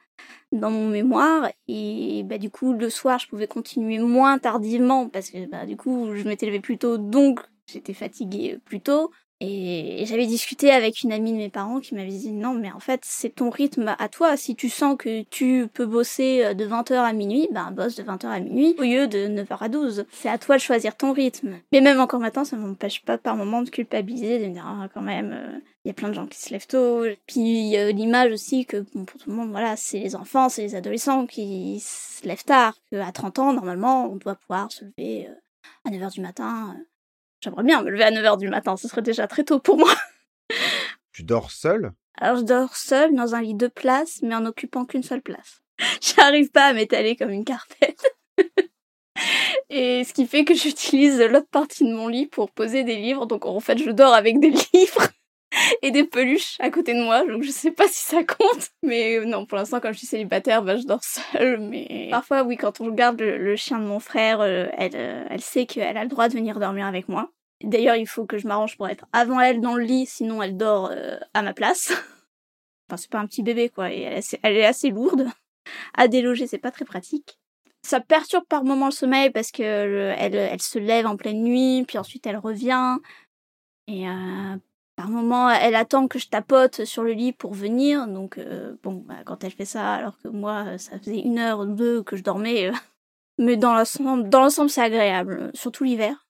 dans 0.51 0.71
mon 0.71 0.87
mémoire. 0.87 1.49
Et 1.67 2.23
bah, 2.25 2.37
du 2.37 2.49
coup, 2.49 2.73
le 2.73 2.89
soir, 2.89 3.19
je 3.19 3.27
pouvais 3.27 3.47
continuer 3.47 3.97
moins 3.99 4.37
tardivement 4.39 5.09
parce 5.09 5.29
que 5.31 5.45
bah, 5.47 5.65
du 5.65 5.75
coup, 5.77 6.15
je 6.15 6.27
m'étais 6.27 6.45
levée 6.45 6.59
plus 6.59 6.77
tôt, 6.77 6.97
donc 6.97 7.39
j'étais 7.65 7.93
fatiguée 7.93 8.59
plus 8.65 8.81
tôt. 8.81 9.11
Et 9.45 10.05
j'avais 10.05 10.25
discuté 10.25 10.71
avec 10.71 11.03
une 11.03 11.11
amie 11.11 11.33
de 11.33 11.37
mes 11.37 11.49
parents 11.49 11.81
qui 11.81 11.95
m'avait 11.95 12.07
dit 12.07 12.31
non 12.31 12.53
mais 12.53 12.71
en 12.71 12.79
fait 12.79 13.01
c'est 13.03 13.35
ton 13.35 13.49
rythme 13.49 13.93
à 13.99 14.07
toi. 14.07 14.37
Si 14.37 14.55
tu 14.55 14.69
sens 14.69 14.95
que 14.97 15.23
tu 15.23 15.67
peux 15.73 15.85
bosser 15.85 16.45
euh, 16.45 16.53
de 16.53 16.65
20h 16.65 16.93
à 16.93 17.11
minuit, 17.11 17.49
ben 17.51 17.69
bosse 17.71 17.95
de 17.95 18.03
20h 18.03 18.25
à 18.27 18.39
minuit 18.39 18.73
au 18.77 18.83
lieu 18.83 19.07
de 19.07 19.27
9h 19.27 19.57
à 19.59 19.67
12. 19.67 20.05
C'est 20.11 20.29
à 20.29 20.37
toi 20.37 20.55
de 20.55 20.61
choisir 20.61 20.95
ton 20.95 21.11
rythme. 21.11 21.57
Mais 21.73 21.81
même 21.81 21.99
encore 21.99 22.21
maintenant 22.21 22.45
ça 22.45 22.55
m'empêche 22.55 23.03
pas 23.03 23.17
par 23.17 23.35
moment 23.35 23.63
de 23.63 23.69
culpabiliser, 23.69 24.39
de 24.39 24.45
me 24.45 24.53
dire 24.53 24.65
ah, 24.65 24.87
quand 24.93 25.01
même 25.01 25.37
il 25.83 25.89
euh, 25.89 25.89
y 25.89 25.89
a 25.89 25.93
plein 25.93 26.07
de 26.07 26.13
gens 26.13 26.27
qui 26.27 26.39
se 26.39 26.49
lèvent 26.51 26.67
tôt. 26.67 27.03
Puis 27.27 27.41
il 27.41 27.67
y 27.67 27.75
a 27.75 27.91
l'image 27.91 28.31
aussi 28.31 28.65
que 28.65 28.77
pour 28.77 29.19
tout 29.19 29.29
le 29.29 29.35
monde 29.35 29.51
voilà 29.51 29.75
c'est 29.75 29.99
les 29.99 30.15
enfants, 30.15 30.47
c'est 30.47 30.61
les 30.61 30.75
adolescents 30.75 31.25
qui 31.25 31.81
se 31.81 32.25
lèvent 32.25 32.45
tard. 32.45 32.75
Qu'à 32.91 33.11
30 33.11 33.39
ans 33.39 33.51
normalement 33.51 34.05
on 34.09 34.15
doit 34.15 34.35
pouvoir 34.35 34.71
se 34.71 34.85
lever 34.85 35.27
euh, 35.27 35.33
à 35.83 35.91
9h 35.91 36.13
du 36.13 36.21
matin 36.21 36.77
J'aimerais 37.43 37.63
bien 37.63 37.81
me 37.81 37.89
lever 37.89 38.05
à 38.05 38.11
9h 38.11 38.37
du 38.37 38.47
matin, 38.47 38.77
ce 38.77 38.87
serait 38.87 39.01
déjà 39.01 39.27
très 39.27 39.43
tôt 39.43 39.59
pour 39.59 39.77
moi. 39.77 39.93
Tu 41.11 41.23
dors 41.23 41.51
seule? 41.51 41.91
Alors 42.17 42.37
je 42.37 42.43
dors 42.43 42.73
seule 42.77 43.13
dans 43.13 43.35
un 43.35 43.41
lit 43.41 43.53
de 43.53 43.67
place, 43.67 44.21
mais 44.21 44.33
en 44.33 44.45
occupant 44.45 44.85
qu'une 44.85 45.03
seule 45.03 45.21
place. 45.21 45.61
J'arrive 46.01 46.51
pas 46.51 46.67
à 46.67 46.73
m'étaler 46.73 47.17
comme 47.17 47.31
une 47.31 47.43
carpette. 47.43 48.05
Et 49.69 50.05
ce 50.05 50.13
qui 50.13 50.25
fait 50.25 50.45
que 50.45 50.53
j'utilise 50.53 51.19
l'autre 51.19 51.49
partie 51.49 51.83
de 51.83 51.93
mon 51.93 52.07
lit 52.07 52.27
pour 52.27 52.49
poser 52.49 52.85
des 52.85 52.95
livres. 52.95 53.25
Donc 53.25 53.45
en 53.45 53.59
fait, 53.59 53.77
je 53.77 53.91
dors 53.91 54.13
avec 54.13 54.39
des 54.39 54.49
livres 54.73 55.09
et 55.81 55.91
des 55.91 56.03
peluches 56.03 56.55
à 56.59 56.69
côté 56.69 56.93
de 56.93 57.03
moi. 57.03 57.25
Donc 57.25 57.43
je 57.43 57.51
sais 57.51 57.71
pas 57.71 57.87
si 57.87 58.03
ça 58.03 58.23
compte. 58.23 58.69
Mais 58.83 59.19
non, 59.25 59.45
pour 59.45 59.57
l'instant, 59.57 59.79
comme 59.79 59.93
je 59.93 59.99
suis 59.99 60.07
célibataire, 60.07 60.63
bah, 60.63 60.77
je 60.77 60.85
dors 60.85 61.03
seule. 61.03 61.59
Mais 61.59 62.07
parfois, 62.09 62.43
oui, 62.43 62.57
quand 62.57 62.81
on 62.81 62.85
regarde 62.85 63.19
le, 63.19 63.55
chien 63.55 63.79
de 63.79 63.85
mon 63.85 63.99
frère, 63.99 64.41
euh, 64.41 64.67
elle, 64.77 64.95
euh, 64.95 65.25
elle 65.29 65.41
sait 65.41 65.65
qu'elle 65.65 65.97
a 65.97 66.03
le 66.03 66.09
droit 66.09 66.27
de 66.27 66.33
venir 66.33 66.59
dormir 66.59 66.85
avec 66.85 67.07
moi. 67.09 67.31
D'ailleurs, 67.63 67.95
il 67.95 68.07
faut 68.07 68.25
que 68.25 68.37
je 68.37 68.47
m'arrange 68.47 68.75
pour 68.77 68.89
être 68.89 69.05
avant 69.13 69.39
elle 69.39 69.61
dans 69.61 69.75
le 69.75 69.83
lit, 69.83 70.05
sinon 70.05 70.41
elle 70.43 70.57
dort 70.57 70.89
euh, 70.91 71.17
à 71.33 71.41
ma 71.41 71.53
place. 71.53 71.91
enfin, 72.89 72.97
c'est 72.97 73.09
pas 73.09 73.19
un 73.19 73.27
petit 73.27 73.43
bébé, 73.43 73.69
quoi. 73.69 73.91
Et 73.91 74.01
elle, 74.01 74.57
est, 74.57 74.65
assez 74.65 74.89
lourde. 74.89 75.27
À 75.93 76.09
déloger, 76.09 76.45
c'est 76.45 76.57
pas 76.57 76.71
très 76.71 76.85
pratique. 76.85 77.39
Ça 77.85 77.99
perturbe 77.99 78.45
par 78.47 78.63
moments 78.63 78.85
le 78.85 78.91
sommeil 78.91 79.29
parce 79.29 79.51
que 79.51 79.61
elle, 79.61 80.35
elle 80.35 80.61
se 80.61 80.79
lève 80.79 81.05
en 81.05 81.17
pleine 81.17 81.43
nuit, 81.43 81.83
puis 81.85 81.97
ensuite 81.97 82.25
elle 82.25 82.37
revient. 82.37 82.97
Et 83.87 84.07
euh, 84.07 84.55
par 84.95 85.09
moment, 85.09 85.49
elle 85.49 85.75
attend 85.75 86.07
que 86.07 86.19
je 86.19 86.27
tapote 86.27 86.85
sur 86.85 87.03
le 87.03 87.13
lit 87.13 87.33
pour 87.33 87.53
venir. 87.53 88.07
Donc, 88.07 88.37
euh, 88.37 88.75
bon, 88.83 89.03
bah, 89.05 89.23
quand 89.25 89.43
elle 89.43 89.51
fait 89.51 89.65
ça, 89.65 89.93
alors 89.93 90.17
que 90.19 90.27
moi, 90.27 90.77
ça 90.77 90.99
faisait 90.99 91.19
une 91.19 91.39
heure 91.39 91.59
ou 91.59 91.65
deux 91.65 92.03
que 92.03 92.15
je 92.15 92.23
dormais. 92.23 92.69
Euh, 92.69 92.73
mais 93.37 93.57
dans 93.57 93.73
l'ensemble, 93.73 94.29
dans 94.29 94.41
l'ensemble, 94.41 94.69
c'est 94.69 94.81
agréable, 94.81 95.51
surtout 95.53 95.83
l'hiver. 95.83 96.27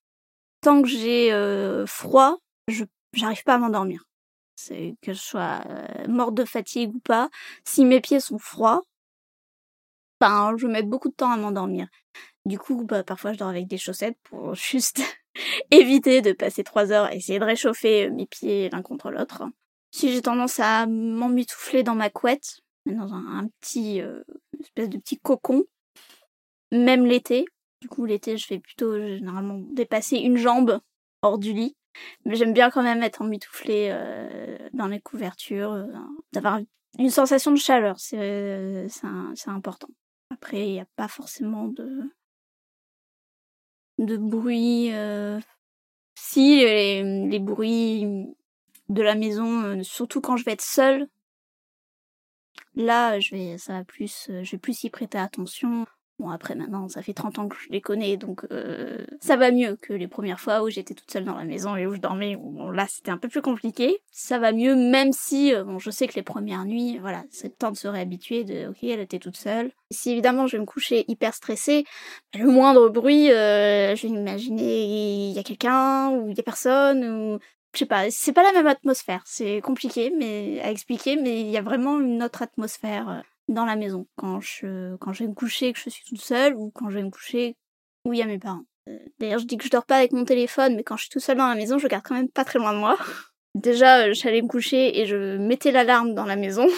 Tant 0.61 0.81
que 0.81 0.87
j'ai 0.87 1.33
euh, 1.33 1.85
froid, 1.85 2.37
je 2.67 2.85
j'arrive 3.13 3.43
pas 3.43 3.55
à 3.55 3.57
m'endormir. 3.57 4.05
C'est 4.55 4.95
que 5.01 5.13
je 5.13 5.19
sois 5.19 5.61
morte 6.07 6.35
de 6.35 6.45
fatigue 6.45 6.95
ou 6.95 6.99
pas. 6.99 7.29
Si 7.65 7.85
mes 7.85 7.99
pieds 8.01 8.19
sont 8.19 8.37
froids, 8.37 8.83
Enfin, 10.21 10.55
je 10.57 10.67
mets 10.67 10.83
beaucoup 10.83 11.09
de 11.09 11.13
temps 11.13 11.31
à 11.31 11.37
m'endormir. 11.37 11.87
Du 12.45 12.57
coup, 12.57 12.85
bah, 12.85 13.03
parfois 13.03 13.33
je 13.33 13.39
dors 13.39 13.49
avec 13.49 13.67
des 13.67 13.77
chaussettes 13.77 14.17
pour 14.23 14.55
juste 14.55 15.01
éviter 15.71 16.21
de 16.21 16.31
passer 16.31 16.63
trois 16.63 16.91
heures 16.91 17.05
à 17.05 17.15
essayer 17.15 17.39
de 17.39 17.45
réchauffer 17.45 18.09
mes 18.09 18.25
pieds 18.25 18.69
l'un 18.69 18.81
contre 18.81 19.11
l'autre. 19.11 19.43
Si 19.91 20.11
j'ai 20.11 20.21
tendance 20.21 20.59
à 20.59 20.85
m'emmitoufler 20.87 21.83
dans 21.83 21.95
ma 21.95 22.09
couette, 22.09 22.61
dans 22.85 23.13
un, 23.13 23.47
petit 23.59 24.01
euh, 24.01 24.23
espèce 24.59 24.89
de 24.89 24.97
petit 24.97 25.19
cocon, 25.19 25.63
même 26.71 27.05
l'été. 27.05 27.45
Du 27.81 27.87
coup, 27.87 28.05
l'été, 28.05 28.37
je 28.37 28.45
fais 28.45 28.59
plutôt 28.59 28.97
généralement 28.97 29.59
dépasser 29.71 30.17
une 30.17 30.37
jambe 30.37 30.79
hors 31.21 31.37
du 31.37 31.53
lit. 31.53 31.75
Mais 32.25 32.35
j'aime 32.35 32.53
bien 32.53 32.71
quand 32.71 32.83
même 32.83 33.03
être 33.03 33.21
emmitouflée 33.21 33.89
euh, 33.91 34.57
dans 34.73 34.87
les 34.87 34.99
couvertures, 34.99 35.73
euh, 35.73 35.85
d'avoir 36.31 36.59
une 36.99 37.09
sensation 37.09 37.51
de 37.51 37.57
chaleur, 37.57 37.99
c'est 37.99 38.17
euh, 38.19 38.87
important. 39.47 39.89
Après, 40.31 40.67
il 40.67 40.73
n'y 40.73 40.79
a 40.79 40.87
pas 40.95 41.07
forcément 41.07 41.67
de, 41.67 42.11
de 43.97 44.17
bruit. 44.17 44.93
Euh, 44.93 45.39
si, 46.15 46.57
les, 46.57 47.39
bruits 47.39 48.27
de 48.89 49.01
la 49.01 49.15
maison, 49.15 49.63
euh, 49.63 49.83
surtout 49.83 50.21
quand 50.21 50.37
je 50.37 50.45
vais 50.45 50.53
être 50.53 50.61
seule, 50.61 51.07
là, 52.75 53.19
je 53.19 53.35
vais, 53.35 53.57
ça 53.57 53.73
va 53.73 53.83
plus, 53.83 54.29
je 54.29 54.51
vais 54.51 54.57
plus 54.57 54.83
y 54.83 54.89
prêter 54.89 55.17
attention. 55.17 55.85
Bon, 56.19 56.29
après, 56.29 56.53
maintenant, 56.53 56.87
ça 56.89 57.01
fait 57.01 57.13
30 57.13 57.39
ans 57.39 57.47
que 57.47 57.55
je 57.57 57.69
les 57.69 57.81
connais, 57.81 58.17
donc 58.17 58.45
euh, 58.51 59.03
ça 59.19 59.35
va 59.35 59.49
mieux 59.49 59.75
que 59.75 59.93
les 59.93 60.07
premières 60.07 60.39
fois 60.39 60.61
où 60.61 60.69
j'étais 60.69 60.93
toute 60.93 61.09
seule 61.09 61.25
dans 61.25 61.35
la 61.35 61.43
maison 61.43 61.75
et 61.75 61.87
où 61.87 61.95
je 61.95 61.99
dormais. 61.99 62.35
Bon, 62.35 62.69
là, 62.69 62.85
c'était 62.87 63.09
un 63.09 63.17
peu 63.17 63.29
plus 63.29 63.41
compliqué. 63.41 63.97
Ça 64.11 64.37
va 64.37 64.51
mieux, 64.51 64.75
même 64.75 65.11
si, 65.11 65.53
euh, 65.53 65.63
bon, 65.63 65.79
je 65.79 65.89
sais 65.89 66.07
que 66.07 66.13
les 66.13 66.21
premières 66.21 66.65
nuits, 66.65 66.99
voilà, 66.99 67.23
c'est 67.31 67.47
le 67.47 67.53
temps 67.55 67.71
de 67.71 67.77
se 67.77 67.87
réhabituer, 67.87 68.43
de, 68.43 68.69
ok, 68.69 68.77
elle 68.83 68.99
était 68.99 69.17
toute 69.17 69.37
seule. 69.37 69.71
Si 69.89 70.11
évidemment 70.11 70.45
je 70.45 70.57
vais 70.57 70.61
me 70.61 70.67
coucher 70.67 71.03
hyper 71.07 71.33
stressée, 71.33 71.83
le 72.35 72.45
moindre 72.45 72.89
bruit, 72.89 73.31
euh, 73.31 73.95
je 73.95 74.07
vais 74.07 74.13
m'imaginer, 74.13 74.83
il 75.29 75.33
y 75.33 75.39
a 75.39 75.43
quelqu'un, 75.43 76.11
ou 76.11 76.29
il 76.29 76.37
y 76.37 76.39
a 76.39 76.43
personne, 76.43 77.03
ou 77.03 77.39
je 77.73 77.79
sais 77.79 77.85
pas, 77.87 78.11
c'est 78.11 78.33
pas 78.33 78.43
la 78.43 78.51
même 78.51 78.67
atmosphère. 78.67 79.23
C'est 79.25 79.61
compliqué 79.61 80.13
mais 80.15 80.61
à 80.61 80.69
expliquer, 80.69 81.15
mais 81.15 81.41
il 81.41 81.49
y 81.49 81.57
a 81.57 81.63
vraiment 81.63 81.99
une 81.99 82.21
autre 82.21 82.43
atmosphère 82.43 83.23
dans 83.47 83.65
la 83.65 83.75
maison 83.75 84.07
quand 84.15 84.39
je 84.39 84.95
quand 84.97 85.13
je 85.13 85.23
vais 85.23 85.29
me 85.29 85.33
coucher 85.33 85.73
que 85.73 85.79
je 85.79 85.89
suis 85.89 86.05
toute 86.05 86.21
seule 86.21 86.55
ou 86.55 86.71
quand 86.71 86.89
je 86.89 86.95
vais 86.95 87.03
me 87.03 87.09
coucher 87.09 87.55
où 88.05 88.13
il 88.13 88.19
y 88.19 88.21
a 88.21 88.25
mes 88.25 88.39
parents. 88.39 88.65
Euh, 88.89 88.97
d'ailleurs, 89.19 89.39
je 89.39 89.45
dis 89.45 89.57
que 89.57 89.63
je 89.63 89.69
dors 89.69 89.85
pas 89.85 89.97
avec 89.97 90.11
mon 90.11 90.25
téléphone, 90.25 90.75
mais 90.75 90.83
quand 90.83 90.97
je 90.97 91.03
suis 91.03 91.09
toute 91.09 91.21
seule 91.21 91.37
dans 91.37 91.47
la 91.47 91.55
maison, 91.55 91.77
je 91.77 91.87
garde 91.87 92.03
quand 92.05 92.15
même 92.15 92.29
pas 92.29 92.43
très 92.43 92.59
loin 92.59 92.73
de 92.73 92.79
moi. 92.79 92.97
Déjà, 93.55 94.07
euh, 94.07 94.13
j'allais 94.13 94.41
me 94.41 94.47
coucher 94.47 94.99
et 94.99 95.05
je 95.05 95.37
mettais 95.37 95.71
l'alarme 95.71 96.13
dans 96.13 96.25
la 96.25 96.35
maison. 96.35 96.67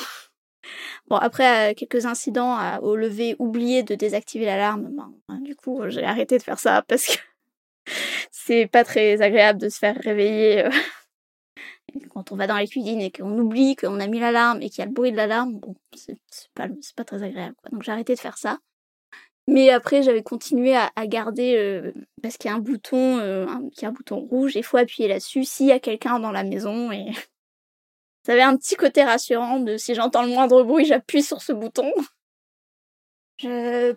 Bon, 1.08 1.18
après, 1.18 1.70
euh, 1.70 1.74
quelques 1.76 2.08
incidents 2.08 2.58
au 2.82 2.96
lever, 2.96 3.36
oublié 3.38 3.84
de 3.84 3.94
désactiver 3.94 4.46
l'alarme. 4.46 4.90
Ben, 5.30 5.40
du 5.42 5.56
coup, 5.56 5.80
j'ai 5.90 6.04
arrêté 6.04 6.40
de 6.40 6.42
faire 6.42 6.58
ça 6.58 6.82
parce 6.82 7.06
que 7.06 7.20
c'est 8.32 8.66
pas 8.66 8.84
très 8.84 9.22
agréable 9.22 9.60
de 9.60 9.70
se 9.70 9.78
faire 9.78 9.96
réveiller 10.02 10.68
quand 12.14 12.32
on 12.32 12.36
va 12.36 12.48
dans 12.48 12.56
la 12.56 12.66
cuisine 12.66 13.02
et 13.02 13.12
qu'on 13.12 13.38
oublie 13.38 13.75
qu'on 13.75 14.00
a 14.00 14.08
mis 14.08 14.20
l'alarme 14.20 14.62
et 14.62 14.70
qu'il 14.70 14.80
y 14.80 14.82
a 14.82 14.86
le 14.86 14.92
bruit 14.92 15.12
de 15.12 15.18
l'alarme, 15.18 15.60
c'est 15.96 16.18
pas, 16.54 16.68
pas 16.96 17.04
très 17.04 17.24
agréable. 17.24 17.56
Quoi. 17.62 17.70
Donc 17.72 17.84
j'ai 17.84 17.92
arrêté 17.92 18.16
de 18.16 18.20
faire 18.20 18.38
ça. 18.38 18.60
Mais 19.48 19.70
après, 19.70 20.02
j'avais 20.02 20.24
continué 20.24 20.75
à, 20.75 20.90
garder 21.08 21.56
euh, 21.56 21.94
parce 22.24 22.38
qu'il 22.38 22.50
y 22.50 22.54
a 22.54 22.58
un 22.58 22.60
bouton, 22.60 23.20
euh, 23.20 23.46
un, 23.48 23.70
un 23.84 23.92
bouton 23.92 24.20
rouge. 24.20 24.56
Il 24.56 24.64
faut 24.64 24.78
appuyer 24.78 25.08
là-dessus 25.08 25.44
s'il 25.44 25.68
y 25.68 25.72
a 25.72 25.80
quelqu'un 25.80 26.20
dans 26.20 26.32
la 26.32 26.44
maison 26.44 26.92
et 26.92 27.06
ça 28.25 28.34
avait 28.34 28.42
un 28.42 28.58
petit 28.58 28.75
côté 28.75 29.04
rassurant 29.04 29.60
de 29.60 29.78
si 29.78 29.94
j'entends 29.94 30.24
le 30.24 30.30
moindre 30.30 30.64
bruit, 30.64 30.86
j'appuie 30.86 31.22
sur 31.22 31.42
ce 31.42 31.54
bouton. 31.54 31.92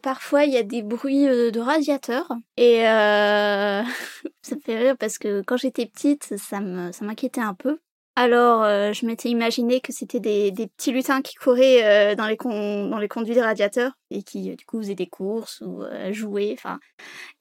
Parfois, 0.02 0.44
il 0.44 0.52
y 0.52 0.58
a 0.58 0.64
des 0.64 0.82
bruits 0.82 1.26
euh, 1.28 1.50
de 1.50 1.60
radiateur 1.60 2.28
et 2.58 2.80
ça 4.42 4.54
me 4.54 4.60
fait 4.60 4.78
rire 4.78 4.96
parce 4.98 5.16
que 5.16 5.42
quand 5.42 5.56
j'étais 5.56 5.86
petite, 5.86 6.24
ça 6.36 6.60
ça 6.92 7.04
m'inquiétait 7.04 7.40
un 7.40 7.54
peu 7.54 7.78
alors, 8.20 8.64
euh, 8.64 8.92
je 8.92 9.06
m'étais 9.06 9.28
imaginé 9.28 9.80
que 9.80 9.92
c'était 9.92 10.18
des, 10.18 10.50
petits 10.76 10.90
lutins 10.90 11.22
qui 11.22 11.36
couraient 11.36 11.84
euh, 12.12 12.14
dans, 12.16 12.26
les 12.26 12.36
conduits 12.36 13.34
des 13.34 13.40
radiateurs 13.40 13.92
et 14.10 14.24
qui, 14.24 14.50
euh, 14.50 14.56
du 14.56 14.66
coup, 14.66 14.80
faisaient 14.80 14.96
des 14.96 15.06
courses 15.06 15.60
ou 15.60 15.84
jouaient. 16.10 16.56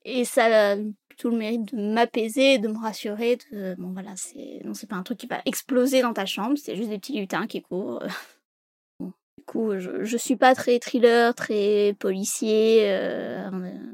Et 0.06 0.24
ça 0.24 0.74
a 0.74 0.76
tout 1.18 1.32
le 1.32 1.38
mérite 1.38 1.74
de 1.74 1.94
m'apaiser, 1.94 2.60
de 2.60 2.68
me 2.68 2.78
rassurer. 2.78 3.40
De, 3.52 3.74
bon, 3.80 3.92
voilà, 3.92 4.12
c'est 4.18 4.62
non, 4.66 4.76
c'est 4.76 4.86
pas 4.86 4.98
un 4.98 5.02
truc 5.02 5.18
qui 5.18 5.26
va 5.26 5.42
exploser 5.46 6.04
dans 6.04 6.14
ta 6.14 6.28
chambre, 6.28 6.56
c'est 6.64 6.76
juste 6.76 6.90
des 6.90 7.00
petits 7.00 7.20
lutins 7.20 7.48
qui 7.48 7.64
courent. 7.64 8.04
du 9.00 9.44
coup, 9.48 9.80
je, 9.80 10.18
suis 10.18 10.36
pas 10.36 10.54
très 10.54 10.78
thriller, 10.78 11.34
très 11.34 11.96
policier. 11.98 12.96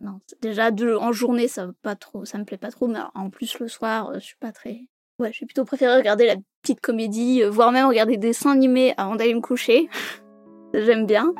non, 0.01 0.19
déjà, 0.41 0.69
en 0.69 1.13
journée, 1.13 1.47
ça 1.47 1.71
pas 1.81 1.95
trop, 1.95 2.25
ça 2.25 2.37
me 2.37 2.43
plaît 2.43 2.57
pas 2.57 2.71
trop, 2.71 2.87
mais 2.87 2.99
en 3.15 3.29
plus 3.29 3.57
le 3.59 3.69
soir, 3.69 4.11
je 4.15 4.19
suis 4.19 4.35
pas 4.35 4.51
très 4.51 4.81
Ouais, 5.19 5.31
je 5.31 5.41
vais 5.41 5.45
plutôt 5.45 5.63
préférer 5.63 5.95
regarder 5.95 6.25
la 6.25 6.35
petite 6.63 6.79
comédie, 6.79 7.43
euh, 7.43 7.49
voire 7.49 7.73
même 7.73 7.87
regarder 7.87 8.13
des 8.13 8.29
dessins 8.29 8.51
animés 8.51 8.93
avant 8.97 9.15
d'aller 9.15 9.35
me 9.35 9.41
coucher. 9.41 9.89
J'aime 10.73 11.05
bien. 11.05 11.33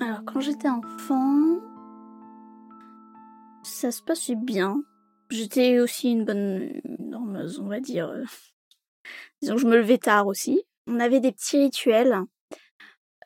Alors, 0.00 0.24
quand 0.24 0.40
j'étais 0.40 0.68
enfant, 0.68 1.58
ça 3.62 3.92
se 3.92 4.02
passait 4.02 4.34
bien. 4.34 4.82
J'étais 5.28 5.78
aussi 5.78 6.10
une 6.10 6.24
bonne 6.24 6.80
dormeuse, 6.98 7.60
on 7.60 7.68
va 7.68 7.80
dire. 7.80 8.10
Disons 9.42 9.54
que 9.56 9.60
je 9.60 9.66
me 9.66 9.76
levais 9.76 9.98
tard 9.98 10.26
aussi. 10.26 10.64
On 10.86 10.98
avait 10.98 11.20
des 11.20 11.30
petits 11.30 11.58
rituels 11.58 12.24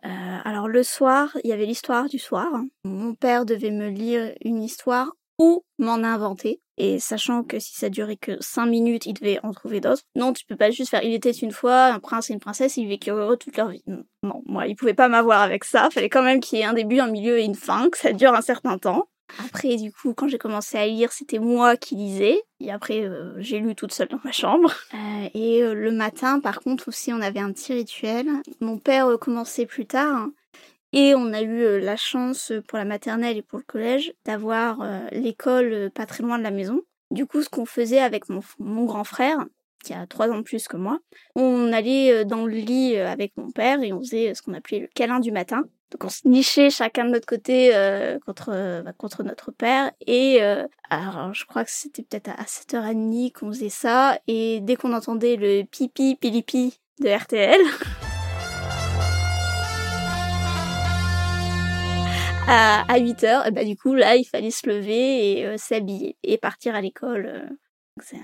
euh, 0.05 0.39
le 0.75 0.83
soir, 0.83 1.37
il 1.45 1.51
y 1.51 1.53
avait 1.53 1.67
l'histoire 1.67 2.09
du 2.09 2.19
soir. 2.19 2.49
Mon 2.85 3.15
père 3.15 3.47
devait 3.47 3.71
me 3.71 3.89
lire 3.89 4.35
une 4.45 4.63
histoire 4.63 5.13
ou 5.39 5.65
m'en 5.79 5.95
inventer. 5.95 6.61
Et 6.77 6.99
sachant 6.99 7.45
que 7.45 7.61
si 7.61 7.77
ça 7.77 7.89
durait 7.89 8.17
que 8.17 8.37
5 8.41 8.67
minutes, 8.67 9.07
il 9.07 9.15
devait 9.15 9.39
en 9.45 9.53
trouver 9.53 9.81
d'autres. 9.81 10.03
Non, 10.17 10.33
tu 10.33 10.45
peux 10.45 10.57
pas 10.57 10.71
juste 10.71 10.91
faire 10.91 11.05
il 11.05 11.15
était 11.15 11.31
une 11.31 11.53
fois 11.53 11.85
un 11.87 12.01
prince 12.01 12.31
et 12.31 12.33
une 12.33 12.41
princesse, 12.41 12.77
ils 12.77 12.89
vécurent 12.89 13.37
toute 13.39 13.57
leur 13.57 13.69
vie. 13.69 13.85
Non, 14.23 14.43
moi, 14.47 14.67
il 14.67 14.75
pouvait 14.75 14.95
pas 14.95 15.09
m'avoir 15.09 15.41
avec 15.41 15.63
ça. 15.63 15.89
Fallait 15.91 16.09
quand 16.09 16.23
même 16.23 16.41
qu'il 16.41 16.59
y 16.59 16.63
ait 16.63 16.67
un 16.67 16.73
début, 16.73 16.99
un 16.99 17.07
milieu 17.07 17.39
et 17.39 17.45
une 17.45 17.55
fin, 17.55 17.89
que 17.91 17.99
ça 17.99 18.13
dure 18.13 18.35
un 18.35 18.43
certain 18.43 18.79
temps. 18.79 19.07
Après, 19.47 19.77
du 19.77 19.93
coup, 19.93 20.15
quand 20.15 20.29
j'ai 20.29 20.39
commencé 20.39 20.77
à 20.77 20.87
lire, 20.87 21.13
c'était 21.13 21.39
moi 21.39 21.77
qui 21.77 21.95
lisais. 21.95 22.43
Et 22.61 22.71
après, 22.71 23.03
euh, 23.03 23.35
j'ai 23.39 23.59
lu 23.59 23.75
toute 23.75 23.93
seule 23.93 24.09
dans 24.09 24.21
ma 24.25 24.33
chambre. 24.33 24.73
Euh, 24.95 25.29
et 25.35 25.63
euh, 25.63 25.75
le 25.75 25.93
matin, 25.93 26.41
par 26.41 26.61
contre, 26.61 26.89
aussi, 26.89 27.13
on 27.13 27.21
avait 27.21 27.41
un 27.41 27.53
petit 27.53 27.73
rituel. 27.73 28.29
Mon 28.61 28.79
père 28.79 29.09
commençait 29.21 29.67
plus 29.67 29.87
tard. 29.87 30.27
Et 30.97 31.15
on 31.15 31.33
a 31.33 31.43
eu 31.43 31.81
la 31.81 31.97
chance 31.97 32.53
pour 32.69 32.79
la 32.79 32.85
maternelle 32.85 33.37
et 33.37 33.43
pour 33.43 33.59
le 33.59 33.65
collège 33.65 34.13
d'avoir 34.25 34.79
l'école 35.11 35.91
pas 35.93 36.07
très 36.07 36.23
loin 36.23 36.39
de 36.39 36.45
la 36.45 36.53
maison. 36.53 36.83
Du 37.11 37.27
coup, 37.27 37.43
ce 37.43 37.49
qu'on 37.49 37.67
faisait 37.67 37.99
avec 37.99 38.25
mon, 38.29 38.85
grand 38.85 39.03
frère, 39.03 39.45
qui 39.83 39.93
a 39.93 40.07
trois 40.07 40.29
ans 40.29 40.39
de 40.39 40.43
plus 40.43 40.69
que 40.69 40.77
moi, 40.77 41.01
on 41.35 41.73
allait 41.73 42.25
dans 42.25 42.47
le 42.47 42.55
lit 42.55 42.97
avec 42.97 43.33
mon 43.37 43.51
père 43.51 43.83
et 43.83 43.93
on 43.93 43.99
faisait 43.99 44.35
ce 44.35 44.43
qu'on 44.43 44.55
appelait 44.55 44.79
le 44.79 44.89
câlin 44.95 45.19
du 45.19 45.33
matin. 45.33 45.65
Donc 45.95 46.05
on 46.05 46.09
se 46.09 46.27
nichait 46.27 46.71
chacun 46.71 47.05
de 47.05 47.11
notre 47.11 47.27
côté 47.27 47.71
euh, 47.73 48.19
contre 48.27 48.51
euh, 48.53 48.83
bah, 48.83 48.93
contre 48.93 49.23
notre 49.23 49.53
père 49.53 49.93
et 50.05 50.43
euh, 50.43 50.67
alors 50.91 51.33
je 51.35 51.45
crois 51.45 51.65
que 51.65 51.71
c'était 51.71 52.03
peut-être 52.03 52.31
à 52.31 52.43
7h30 52.43 53.33
qu'on 53.33 53.53
faisait 53.53 53.69
ça 53.69 54.19
et 54.27 54.59
dès 54.61 54.75
qu'on 54.75 54.93
entendait 54.93 55.37
le 55.37 55.63
pipi 55.63 56.17
pilipi 56.17 56.81
de 56.99 57.09
RTL 57.09 57.61
à, 62.47 62.85
à 62.93 62.99
8h, 62.99 63.51
bah 63.53 63.65
du 63.65 63.77
coup 63.77 63.95
là 63.95 64.17
il 64.17 64.25
fallait 64.25 64.51
se 64.51 64.69
lever 64.69 65.41
et 65.41 65.59
s'habiller 65.59 66.17
et 66.23 66.39
partir 66.39 66.75
à 66.75 66.81
l'école. 66.81 67.49
c'est 68.03 68.19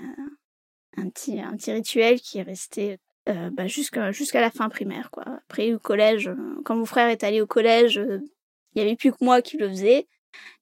un, 0.97 1.09
petit 1.09 1.39
un 1.39 1.55
petit 1.55 1.71
rituel 1.71 2.19
qui 2.19 2.39
est 2.39 2.43
resté 2.43 2.99
euh, 3.29 3.49
bah, 3.51 3.67
jusqu'à 3.67 4.41
la 4.41 4.51
fin 4.51 4.69
primaire 4.69 5.11
quoi. 5.11 5.23
Après 5.27 5.73
au 5.73 5.79
collège, 5.79 6.27
euh, 6.27 6.61
quand 6.65 6.75
mon 6.75 6.85
frère 6.85 7.07
est 7.07 7.23
allé 7.23 7.39
au 7.41 7.45
collège, 7.47 7.99
euh, 7.99 8.19
il 8.73 8.81
y 8.81 8.85
avait 8.85 8.95
plus 8.95 9.11
que 9.11 9.23
moi 9.23 9.41
qui 9.41 9.57
le 9.57 9.69
faisais. 9.69 10.07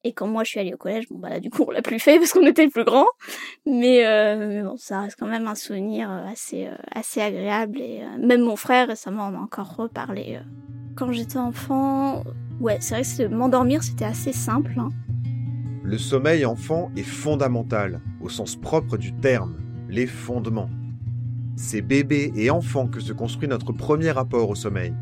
Et 0.04 0.14
quand 0.14 0.28
moi 0.28 0.44
je 0.44 0.50
suis 0.50 0.60
allée 0.60 0.74
au 0.74 0.78
collège, 0.78 1.08
bon 1.10 1.20
bah 1.20 1.30
là, 1.30 1.40
du 1.40 1.50
coup 1.50 1.66
on 1.68 1.72
l'a 1.72 1.82
plus 1.82 2.00
fait 2.00 2.18
parce 2.20 2.34
qu'on 2.34 2.46
était 2.46 2.68
plus 2.68 2.86
grands. 2.86 3.08
Mais, 3.66 4.04
mais, 4.38 4.64
bon, 4.64 4.78
ça 4.78 5.02
reste 5.02 5.18
quand 5.20 5.28
même 5.28 5.48
un 5.48 5.56
souvenir 5.56 6.10
assez 6.10 6.70
assez 6.94 7.22
agréable 7.22 7.80
et 7.82 8.02
même 8.20 8.42
mon 8.42 8.56
frère 8.56 8.88
récemment 8.88 9.24
en 9.24 9.36
a 9.36 9.40
encore 9.40 9.76
reparlé. 9.76 10.40
Quand 10.96 11.12
j'étais 11.12 11.38
enfant, 11.38 12.24
ouais 12.60 12.78
c'est 12.82 12.96
vrai 12.96 13.04
que 13.04 13.34
m'endormir 13.34 13.84
c'était 13.84 14.06
assez 14.06 14.34
simple. 14.34 14.74
Hein. 14.78 14.90
Le 15.84 15.98
sommeil 15.98 16.46
enfant 16.46 16.92
est 16.96 17.04
fondamental 17.04 18.02
au 18.22 18.30
sens 18.30 18.56
propre 18.56 18.96
du 18.96 19.12
terme, 19.16 19.58
les 19.90 20.06
fondements. 20.06 20.70
C'est 21.56 21.82
bébé 21.82 22.32
et 22.36 22.52
enfant 22.52 22.88
que 22.88 23.00
se 23.00 23.12
construit 23.12 23.50
notre 23.50 23.74
premier 23.74 24.12
rapport 24.12 24.50
au 24.50 24.56
sommeil. 24.56 24.94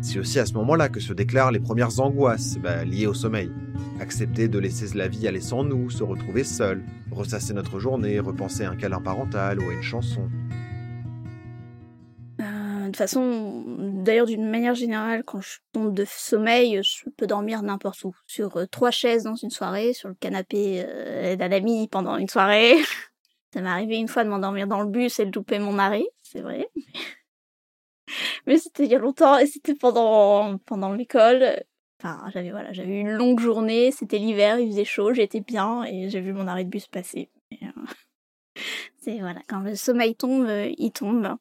C'est 0.00 0.18
aussi 0.18 0.38
à 0.38 0.46
ce 0.46 0.52
moment-là 0.54 0.88
que 0.88 1.00
se 1.00 1.12
déclarent 1.12 1.50
les 1.50 1.60
premières 1.60 2.00
angoisses 2.00 2.58
bah, 2.58 2.84
liées 2.84 3.06
au 3.06 3.14
sommeil. 3.14 3.50
Accepter 4.00 4.48
de 4.48 4.58
laisser 4.58 4.96
la 4.96 5.08
vie 5.08 5.26
aller 5.26 5.40
sans 5.40 5.64
nous, 5.64 5.90
se 5.90 6.02
retrouver 6.02 6.44
seul, 6.44 6.84
ressasser 7.10 7.54
notre 7.54 7.78
journée, 7.80 8.20
repenser 8.20 8.64
un 8.64 8.76
câlin 8.76 9.00
parental 9.00 9.58
ou 9.58 9.70
à 9.70 9.72
une 9.72 9.82
chanson. 9.82 10.28
Euh, 12.40 12.88
de 12.88 12.96
façon, 12.96 13.64
d'ailleurs, 13.78 14.26
d'une 14.26 14.48
manière 14.48 14.74
générale, 14.74 15.24
quand 15.24 15.40
je 15.40 15.58
tombe 15.72 15.94
de 15.94 16.04
sommeil, 16.06 16.80
je 16.82 17.08
peux 17.16 17.26
dormir 17.26 17.62
n'importe 17.62 18.04
où. 18.04 18.14
Sur 18.26 18.56
euh, 18.58 18.66
trois 18.66 18.90
chaises 18.90 19.24
dans 19.24 19.34
une 19.34 19.50
soirée, 19.50 19.92
sur 19.92 20.08
le 20.08 20.14
canapé 20.14 20.84
euh, 20.86 21.36
d'un 21.36 21.52
ami 21.52 21.88
pendant 21.88 22.16
une 22.16 22.28
soirée. 22.28 22.76
Ça 23.54 23.62
m'est 23.62 23.68
arrivé 23.68 23.96
une 23.96 24.08
fois 24.08 24.24
de 24.24 24.28
m'endormir 24.28 24.66
dans 24.66 24.82
le 24.82 24.90
bus 24.90 25.18
et 25.18 25.24
de 25.24 25.32
louper 25.34 25.58
mon 25.58 25.72
mari, 25.72 26.06
c'est 26.22 26.42
vrai. 26.42 26.68
Mais 28.46 28.58
c'était 28.58 28.84
il 28.84 28.90
y 28.90 28.94
a 28.94 28.98
longtemps 28.98 29.38
et 29.38 29.46
c'était 29.46 29.74
pendant, 29.74 30.58
pendant 30.58 30.92
l'école. 30.92 31.64
Enfin, 32.00 32.22
j'avais 32.32 32.50
voilà, 32.50 32.72
j'avais 32.72 33.00
une 33.00 33.10
longue 33.10 33.40
journée, 33.40 33.90
c'était 33.90 34.18
l'hiver, 34.18 34.58
il 34.58 34.68
faisait 34.70 34.84
chaud, 34.84 35.14
j'étais 35.14 35.40
bien 35.40 35.84
et 35.84 36.10
j'ai 36.10 36.20
vu 36.20 36.32
mon 36.32 36.46
arrêt 36.46 36.64
de 36.64 36.70
bus 36.70 36.86
passer. 36.86 37.30
c'est 38.98 39.18
voilà, 39.18 39.40
quand 39.48 39.60
le 39.60 39.74
sommeil 39.74 40.14
tombe, 40.14 40.48
il 40.76 40.92
tombe. 40.92 41.36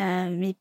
Euh, 0.00 0.30
mais 0.30 0.56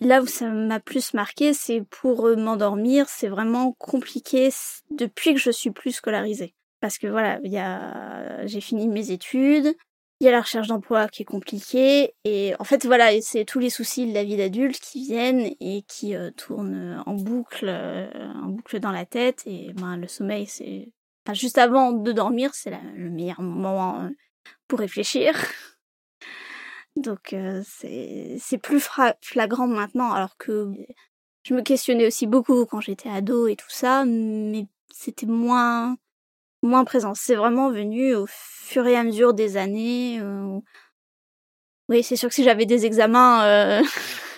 là 0.00 0.22
où 0.22 0.26
ça 0.26 0.48
m'a 0.48 0.80
plus 0.80 1.14
marqué, 1.14 1.52
c'est 1.52 1.82
pour 1.82 2.26
euh, 2.26 2.36
m'endormir, 2.36 3.08
c'est 3.08 3.28
vraiment 3.28 3.72
compliqué 3.72 4.50
depuis 4.90 5.34
que 5.34 5.40
je 5.40 5.50
suis 5.50 5.70
plus 5.70 5.92
scolarisée. 5.92 6.54
Parce 6.80 6.98
que 6.98 7.06
voilà, 7.06 7.38
il 7.44 7.52
y 7.52 7.58
a, 7.58 8.46
j'ai 8.46 8.60
fini 8.60 8.88
mes 8.88 9.10
études, 9.10 9.74
il 10.20 10.26
y 10.26 10.28
a 10.28 10.32
la 10.32 10.42
recherche 10.42 10.68
d'emploi 10.68 11.08
qui 11.08 11.22
est 11.22 11.26
compliquée, 11.26 12.14
et 12.24 12.54
en 12.58 12.64
fait 12.64 12.84
voilà, 12.84 13.08
c'est 13.22 13.44
tous 13.44 13.58
les 13.58 13.70
soucis 13.70 14.06
de 14.06 14.14
la 14.14 14.22
vie 14.22 14.36
d'adulte 14.36 14.78
qui 14.78 15.04
viennent 15.04 15.54
et 15.60 15.82
qui 15.88 16.14
euh, 16.14 16.30
tournent 16.30 17.02
en 17.06 17.14
boucle, 17.14 17.68
en 17.68 18.48
boucle 18.48 18.80
dans 18.80 18.92
la 18.92 19.06
tête, 19.06 19.42
et 19.46 19.72
ben 19.74 19.96
le 19.96 20.08
sommeil 20.08 20.46
c'est, 20.46 20.92
enfin, 21.26 21.34
juste 21.34 21.58
avant 21.58 21.92
de 21.92 22.12
dormir, 22.12 22.54
c'est 22.54 22.70
le 22.94 23.10
meilleur 23.10 23.40
moment 23.40 24.10
pour 24.68 24.78
réfléchir. 24.78 25.34
Donc 26.96 27.32
euh, 27.32 27.62
c'est 27.64 28.58
plus 28.58 28.86
flagrant 29.22 29.66
maintenant, 29.66 30.12
alors 30.12 30.36
que 30.36 30.70
je 31.44 31.54
me 31.54 31.62
questionnais 31.62 32.06
aussi 32.06 32.26
beaucoup 32.26 32.66
quand 32.66 32.80
j'étais 32.80 33.08
ado 33.08 33.46
et 33.46 33.56
tout 33.56 33.70
ça, 33.70 34.04
mais 34.04 34.66
c'était 34.90 35.26
moins 35.26 35.96
moins 36.62 36.84
présent. 36.84 37.14
C'est 37.14 37.34
vraiment 37.34 37.70
venu 37.70 38.14
au 38.14 38.26
fur 38.28 38.86
et 38.86 38.96
à 38.96 39.04
mesure 39.04 39.34
des 39.34 39.56
années. 39.56 40.18
Euh, 40.20 40.58
oui, 41.88 42.02
c'est 42.02 42.16
sûr 42.16 42.28
que 42.28 42.34
si 42.34 42.44
j'avais 42.44 42.66
des 42.66 42.86
examens, 42.86 43.44
euh, 43.44 43.82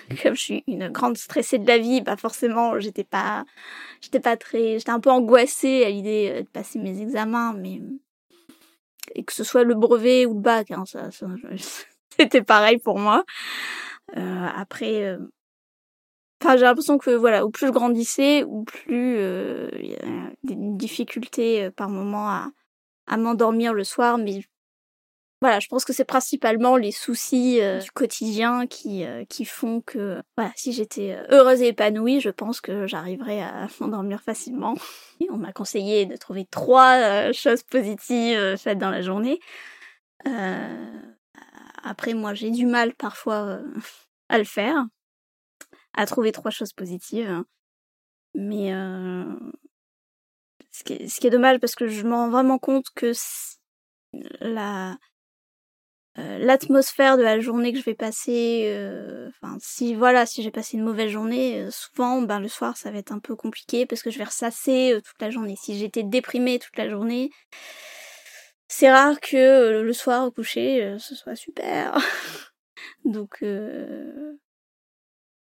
comme 0.23 0.35
je 0.35 0.41
suis 0.41 0.63
une 0.67 0.89
grande 0.89 1.17
stressée 1.17 1.59
de 1.59 1.67
la 1.67 1.77
vie, 1.77 2.01
bah 2.01 2.17
forcément 2.17 2.79
j'étais 2.79 3.03
pas, 3.03 3.45
j'étais 4.01 4.19
pas 4.19 4.37
très, 4.37 4.79
j'étais 4.79 4.91
un 4.91 4.99
peu 4.99 5.11
angoissée 5.11 5.83
à 5.85 5.89
l'idée 5.89 6.43
de 6.43 6.49
passer 6.49 6.79
mes 6.79 7.01
examens, 7.01 7.53
mais 7.53 7.81
et 9.15 9.23
que 9.23 9.33
ce 9.33 9.43
soit 9.43 9.63
le 9.63 9.75
brevet 9.75 10.25
ou 10.25 10.33
le 10.33 10.39
bac, 10.39 10.71
hein, 10.71 10.83
ça, 10.85 11.09
c'était 12.17 12.41
pareil 12.41 12.77
pour 12.77 12.99
moi. 12.99 13.23
Euh, 14.17 14.47
après, 14.55 15.03
euh, 15.03 15.17
enfin, 16.43 16.57
j'ai 16.57 16.63
l'impression 16.63 16.97
que 16.97 17.11
voilà, 17.11 17.45
au 17.45 17.49
plus 17.49 17.67
je 17.67 17.71
grandissais, 17.71 18.43
ou 18.43 18.63
plus 18.63 19.17
euh, 19.17 19.69
il 19.79 19.91
y 19.91 19.95
a 19.95 20.31
des 20.43 20.55
difficultés 20.55 21.69
par 21.71 21.89
moment 21.89 22.29
à, 22.29 23.17
m'endormir 23.17 23.73
le 23.73 23.83
soir, 23.83 24.17
mais 24.17 24.43
voilà, 25.41 25.59
je 25.59 25.67
pense 25.67 25.83
que 25.83 25.91
c'est 25.91 26.05
principalement 26.05 26.77
les 26.77 26.91
soucis 26.91 27.59
du 27.81 27.91
quotidien 27.91 28.65
qui 28.65 29.03
qui 29.27 29.43
font 29.43 29.81
que 29.81 30.21
voilà, 30.37 30.53
si 30.55 30.71
j'étais 30.71 31.17
heureuse 31.29 31.61
et 31.61 31.67
épanouie, 31.67 32.21
je 32.21 32.29
pense 32.29 32.61
que 32.61 32.87
j'arriverais 32.87 33.41
à 33.41 33.67
m'endormir 33.81 34.21
facilement. 34.21 34.75
On 35.29 35.37
m'a 35.37 35.51
conseillé 35.51 36.05
de 36.05 36.15
trouver 36.15 36.45
trois 36.49 37.31
choses 37.33 37.63
positives 37.63 38.55
faites 38.55 38.77
dans 38.77 38.89
la 38.89 39.01
journée. 39.01 39.39
Euh, 40.27 41.01
après, 41.83 42.13
moi, 42.13 42.33
j'ai 42.33 42.51
du 42.51 42.65
mal 42.65 42.93
parfois 42.93 43.45
euh, 43.45 43.73
à 44.29 44.37
le 44.37 44.43
faire, 44.43 44.85
à 45.93 46.05
trouver 46.05 46.31
trois 46.31 46.51
choses 46.51 46.73
positives. 46.73 47.43
Mais 48.35 48.73
euh, 48.73 49.25
ce, 50.71 50.83
qui 50.83 50.93
est, 50.93 51.29
dommage 51.29 51.59
parce 51.59 51.75
que 51.75 51.87
je 51.87 52.03
me 52.03 52.13
rends 52.13 52.29
vraiment 52.29 52.57
compte 52.57 52.87
que 52.95 53.11
la 54.41 54.97
euh, 56.19 56.37
l'atmosphère 56.37 57.17
de 57.17 57.23
la 57.23 57.39
journée 57.39 57.73
que 57.73 57.79
je 57.79 57.85
vais 57.85 57.95
passer, 57.95 58.71
enfin 59.29 59.57
si 59.59 59.95
voilà, 59.95 60.25
si 60.25 60.43
j'ai 60.43 60.51
passé 60.51 60.77
une 60.77 60.83
mauvaise 60.83 61.09
journée, 61.09 61.67
souvent 61.71 62.21
ben 62.21 62.39
le 62.39 62.47
soir 62.47 62.77
ça 62.77 62.91
va 62.91 62.99
être 62.99 63.11
un 63.11 63.19
peu 63.19 63.35
compliqué 63.35 63.85
parce 63.85 64.03
que 64.03 64.11
je 64.11 64.17
vais 64.17 64.23
ressasser 64.23 64.99
toute 65.03 65.21
la 65.21 65.29
journée. 65.29 65.55
Si 65.59 65.77
j'étais 65.77 66.03
déprimée 66.03 66.59
toute 66.59 66.77
la 66.77 66.89
journée, 66.89 67.31
c'est 68.75 68.91
rare 68.91 69.19
que 69.19 69.37
euh, 69.37 69.83
le 69.83 69.93
soir 69.93 70.25
au 70.25 70.31
coucher, 70.31 70.83
euh, 70.83 70.97
ce 70.97 71.13
soit 71.13 71.35
super. 71.35 71.95
Donc, 73.05 73.37
euh... 73.43 74.33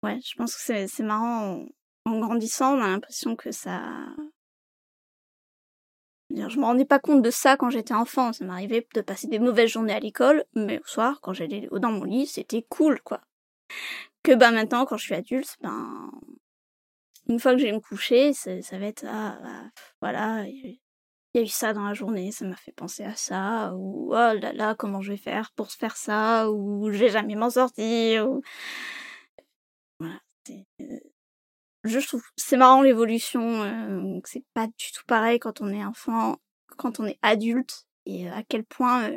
ouais, 0.03 0.19
je 0.25 0.35
pense 0.37 0.57
que 0.57 0.87
c'est 0.87 1.03
marrant. 1.03 1.67
En, 2.05 2.19
grandissant, 2.19 2.77
on 2.77 2.83
a 2.83 2.89
l'impression 2.89 3.37
que 3.37 3.53
ça. 3.53 3.83
Je 6.31 6.59
me 6.59 6.65
rendais 6.65 6.85
pas 6.85 6.99
compte 6.99 7.23
de 7.23 7.31
ça 7.31 7.57
quand 7.57 7.71
j'étais 7.71 7.95
enfant. 7.95 8.33
Ça 8.33 8.45
m'arrivait 8.45 8.87
de 8.95 9.01
passer 9.03 9.29
des 9.29 9.39
mauvaises 9.39 9.71
journées 9.71 9.93
à 9.93 10.01
l'école, 10.01 10.45
mais 10.55 10.81
au 10.81 10.87
soir, 10.87 11.21
quand 11.21 11.33
j'allais 11.33 11.69
dans 11.71 11.93
mon 11.93 12.05
lit, 12.05 12.27
c'était 12.27 12.65
cool, 12.69 13.01
quoi. 13.03 13.21
Que 14.23 14.35
ben 14.35 14.53
maintenant, 14.53 14.87
quand 14.87 14.97
je 14.97 15.05
suis 15.05 15.15
adulte, 15.15 15.57
ben 15.61 16.11
une 17.29 17.39
fois 17.39 17.53
que 17.53 17.59
je 17.59 17.67
vais 17.67 17.73
me 17.73 17.81
coucher, 17.81 18.33
ça 18.33 18.79
va 18.79 18.87
être 18.87 19.05
ah, 19.09 19.39
bah, 19.43 19.71
voilà, 20.01 20.45
il 20.47 20.79
y 21.35 21.39
a 21.39 21.43
eu 21.43 21.47
ça 21.47 21.73
dans 21.73 21.85
la 21.85 21.95
journée, 21.95 22.33
ça 22.33 22.45
m'a 22.45 22.57
fait 22.57 22.73
penser 22.73 23.05
à 23.05 23.15
ça, 23.15 23.73
ou 23.75 24.09
oh 24.09 24.13
là 24.13 24.53
là, 24.53 24.75
comment 24.75 25.01
je 25.01 25.13
vais 25.13 25.19
faire 25.19 25.51
pour 25.53 25.71
faire 25.71 25.97
ça, 25.97 26.51
ou 26.51 26.91
je 26.91 26.99
vais 26.99 27.11
jamais 27.11 27.35
m'en 27.37 27.51
sortir, 27.51 28.29
ou... 28.31 28.43
Euh, 30.05 30.85
Je 31.85 31.99
c'est 32.37 32.57
marrant 32.57 32.83
l'évolution, 32.83 33.63
euh, 33.63 34.21
c'est 34.25 34.45
pas 34.55 34.67
du 34.67 34.93
tout 34.93 35.05
pareil 35.07 35.39
quand 35.39 35.61
on 35.61 35.69
est 35.69 35.85
enfant, 35.85 36.37
quand 36.77 37.01
on 37.01 37.07
est 37.07 37.19
adulte, 37.23 37.87
et 38.07 38.29
euh, 38.29 38.35
à 38.35 38.43
quel 38.43 38.65
point 38.65 39.11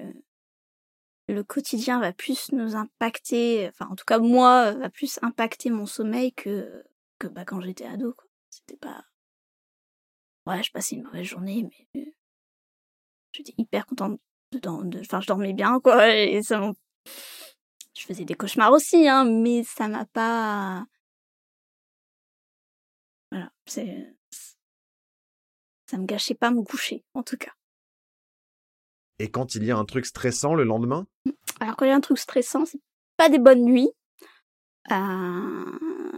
le 1.28 1.44
quotidien 1.44 2.00
va 2.00 2.14
plus 2.14 2.52
nous 2.52 2.76
impacter, 2.76 3.68
enfin 3.70 3.88
en 3.90 3.96
tout 3.96 4.06
cas 4.06 4.20
moi, 4.20 4.72
va 4.74 4.90
plus 4.90 5.20
impacter 5.22 5.70
mon 5.70 5.86
sommeil 5.86 6.34
que, 6.34 6.84
que 7.20 7.28
bah, 7.28 7.46
quand 7.46 7.62
j'étais 7.62 7.86
ado. 7.86 8.16
C'était 8.50 8.78
pas 8.78 9.04
Ouais, 10.46 10.62
je 10.62 10.72
passais 10.72 10.96
une 10.96 11.04
mauvaise 11.04 11.26
journée, 11.26 11.68
mais 11.94 12.02
euh, 12.02 12.12
j'étais 13.32 13.54
hyper 13.58 13.86
contente 13.88 14.20
de, 14.52 15.00
enfin, 15.00 15.20
je 15.20 15.28
dormais 15.28 15.54
bien, 15.54 15.80
quoi, 15.80 16.16
et 16.16 16.42
ça 16.44 16.72
je 17.96 18.06
faisais 18.06 18.26
des 18.26 18.36
cauchemars 18.36 18.72
aussi, 18.72 19.08
hein, 19.08 19.26
mais 19.26 19.64
ça 19.64 19.88
m'a 19.88 20.06
pas, 20.06 20.86
voilà, 23.32 23.50
c'est, 23.66 24.16
ça 25.90 25.98
me 25.98 26.06
gâchait 26.06 26.36
pas 26.36 26.52
mon 26.52 26.64
coucher, 26.64 27.04
en 27.14 27.24
tout 27.24 27.38
cas. 27.38 27.52
Et 29.20 29.30
quand 29.30 29.56
il 29.56 29.64
y 29.64 29.72
a 29.72 29.78
un 29.78 29.86
truc 29.86 30.06
stressant 30.06 30.56
le 30.56 30.64
lendemain? 30.64 31.08
Alors 31.60 31.76
quand 31.76 31.86
il 31.86 31.90
y 31.90 31.92
a 31.92 31.96
un 31.96 32.02
truc 32.02 32.18
stressant, 32.18 32.66
c'est 32.66 32.82
pas 33.18 33.30
des 33.30 33.40
bonnes 33.40 33.64
nuits. 33.64 33.90
Euh, 34.92 35.66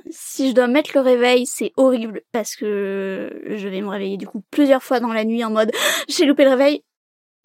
si 0.10 0.50
je 0.50 0.54
dois 0.54 0.68
mettre 0.68 0.92
le 0.96 1.02
réveil, 1.02 1.46
c'est 1.46 1.72
horrible 1.78 2.22
parce 2.32 2.56
que 2.56 3.42
je 3.46 3.68
vais 3.68 3.82
me 3.82 3.88
réveiller 3.88 4.18
du 4.18 4.28
coup 4.28 4.44
plusieurs 4.52 4.84
fois 4.84 5.00
dans 5.00 5.13
la 5.13 5.26
nuit 5.26 5.44
en 5.44 5.52
mode 5.52 5.72
j'ai 6.10 6.26
loupé 6.26 6.44
le 6.44 6.52
réveil. 6.52 6.84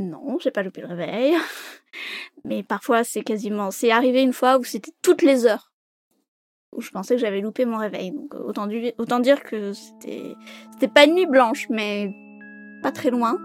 Non, 0.03 0.39
j'ai 0.41 0.51
pas 0.51 0.63
loupé 0.63 0.81
le 0.81 0.89
réveil. 0.89 1.35
Mais 2.45 2.63
parfois 2.63 3.05
c'est 3.05 3.23
quasiment 3.23 3.71
c'est 3.71 3.91
arrivé 3.91 4.23
une 4.23 4.33
fois 4.33 4.59
où 4.59 4.65
c'était 4.65 4.93
toutes 5.03 5.23
les 5.23 5.47
heures 5.47 5.71
où 6.73 6.81
je 6.81 6.91
pensais 6.91 7.17
que 7.17 7.21
j'avais 7.21 7.43
loupé 7.43 7.67
mon 7.67 7.77
réveil. 7.77 8.13
Donc 8.13 8.35
autant, 8.35 8.67
autant 8.99 9.21
dire 9.21 9.43
que 9.43 9.73
c'était 9.75 10.35
c'était 10.73 10.89
pas 10.89 11.05
une 11.05 11.15
nuit 11.15 11.27
blanche 11.27 11.67
mais 11.69 12.11
pas 12.83 12.93
très 12.93 13.11
loin. 13.11 13.39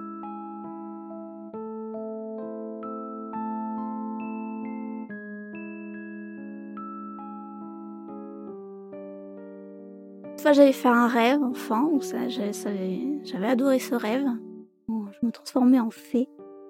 j'avais 10.53 10.73
fait 10.73 10.87
un 10.87 11.07
rêve 11.07 11.41
enfant, 11.41 11.99
ça, 11.99 12.27
j'avais 12.29 13.47
adoré 13.47 13.79
ce 13.79 13.95
rêve. 13.95 14.25
je 14.87 15.25
me 15.25 15.31
transformais 15.31 15.79
en 15.79 15.89
fée. 15.89 16.27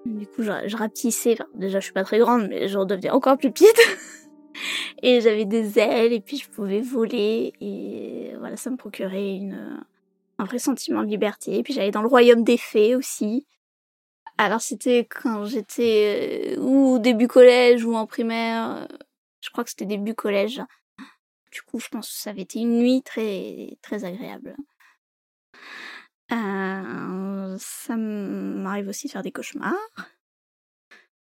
Du 0.08 0.26
coup, 0.28 0.42
je, 0.42 0.52
je 0.66 0.78
rapetissais. 0.78 1.38
déjà, 1.56 1.80
je 1.80 1.86
suis 1.86 1.94
pas 1.94 2.04
très 2.04 2.20
grande, 2.20 2.48
mais 2.48 2.68
je 2.68 2.78
redevenais 2.78 3.10
encore 3.10 3.38
plus 3.38 3.52
petite. 3.52 3.80
et 5.04 5.22
j'avais 5.22 5.46
des 5.46 5.78
ailes, 5.80 6.14
et 6.14 6.22
puis 6.22 6.38
je 6.38 6.50
pouvais 6.50 6.82
voler. 6.82 7.54
Et 7.60 8.32
voilà, 8.40 8.56
ça 8.56 8.70
me 8.70 8.78
procurait 8.78 9.42
un 10.40 10.46
vrai 10.46 10.60
sentiment 10.60 11.04
de 11.04 11.10
liberté. 11.10 11.58
Et 11.58 11.64
puis 11.64 11.74
j'allais 11.74 11.92
dans 11.92 12.02
le 12.02 12.08
royaume 12.08 12.44
des 12.44 12.58
fées 12.58 12.96
aussi. 12.96 13.46
Alors 14.38 14.62
c'était 14.62 15.06
quand 15.06 15.46
j'étais 15.46 16.56
euh, 16.58 16.62
ou 16.62 17.00
début 17.00 17.28
collège 17.28 17.84
ou 17.84 17.96
en 17.96 18.06
primaire. 18.06 18.88
Je 19.42 19.50
crois 19.50 19.64
que 19.64 19.72
c'était 19.72 19.86
début 19.86 20.14
collège. 20.14 20.62
Du 21.52 21.62
coup, 21.64 21.80
je 21.80 21.88
pense 21.88 22.10
que 22.10 22.20
ça 22.20 22.30
avait 22.30 22.42
été 22.42 22.60
une 22.60 22.78
nuit 22.78 23.02
très, 23.02 23.78
très 23.82 24.04
agréable. 24.04 24.56
Euh, 26.32 27.56
ça 27.58 27.96
m'arrive 27.96 28.90
aussi 28.90 29.08
de 29.08 29.12
faire 29.12 29.24
des 29.24 29.32
cauchemars, 29.32 29.74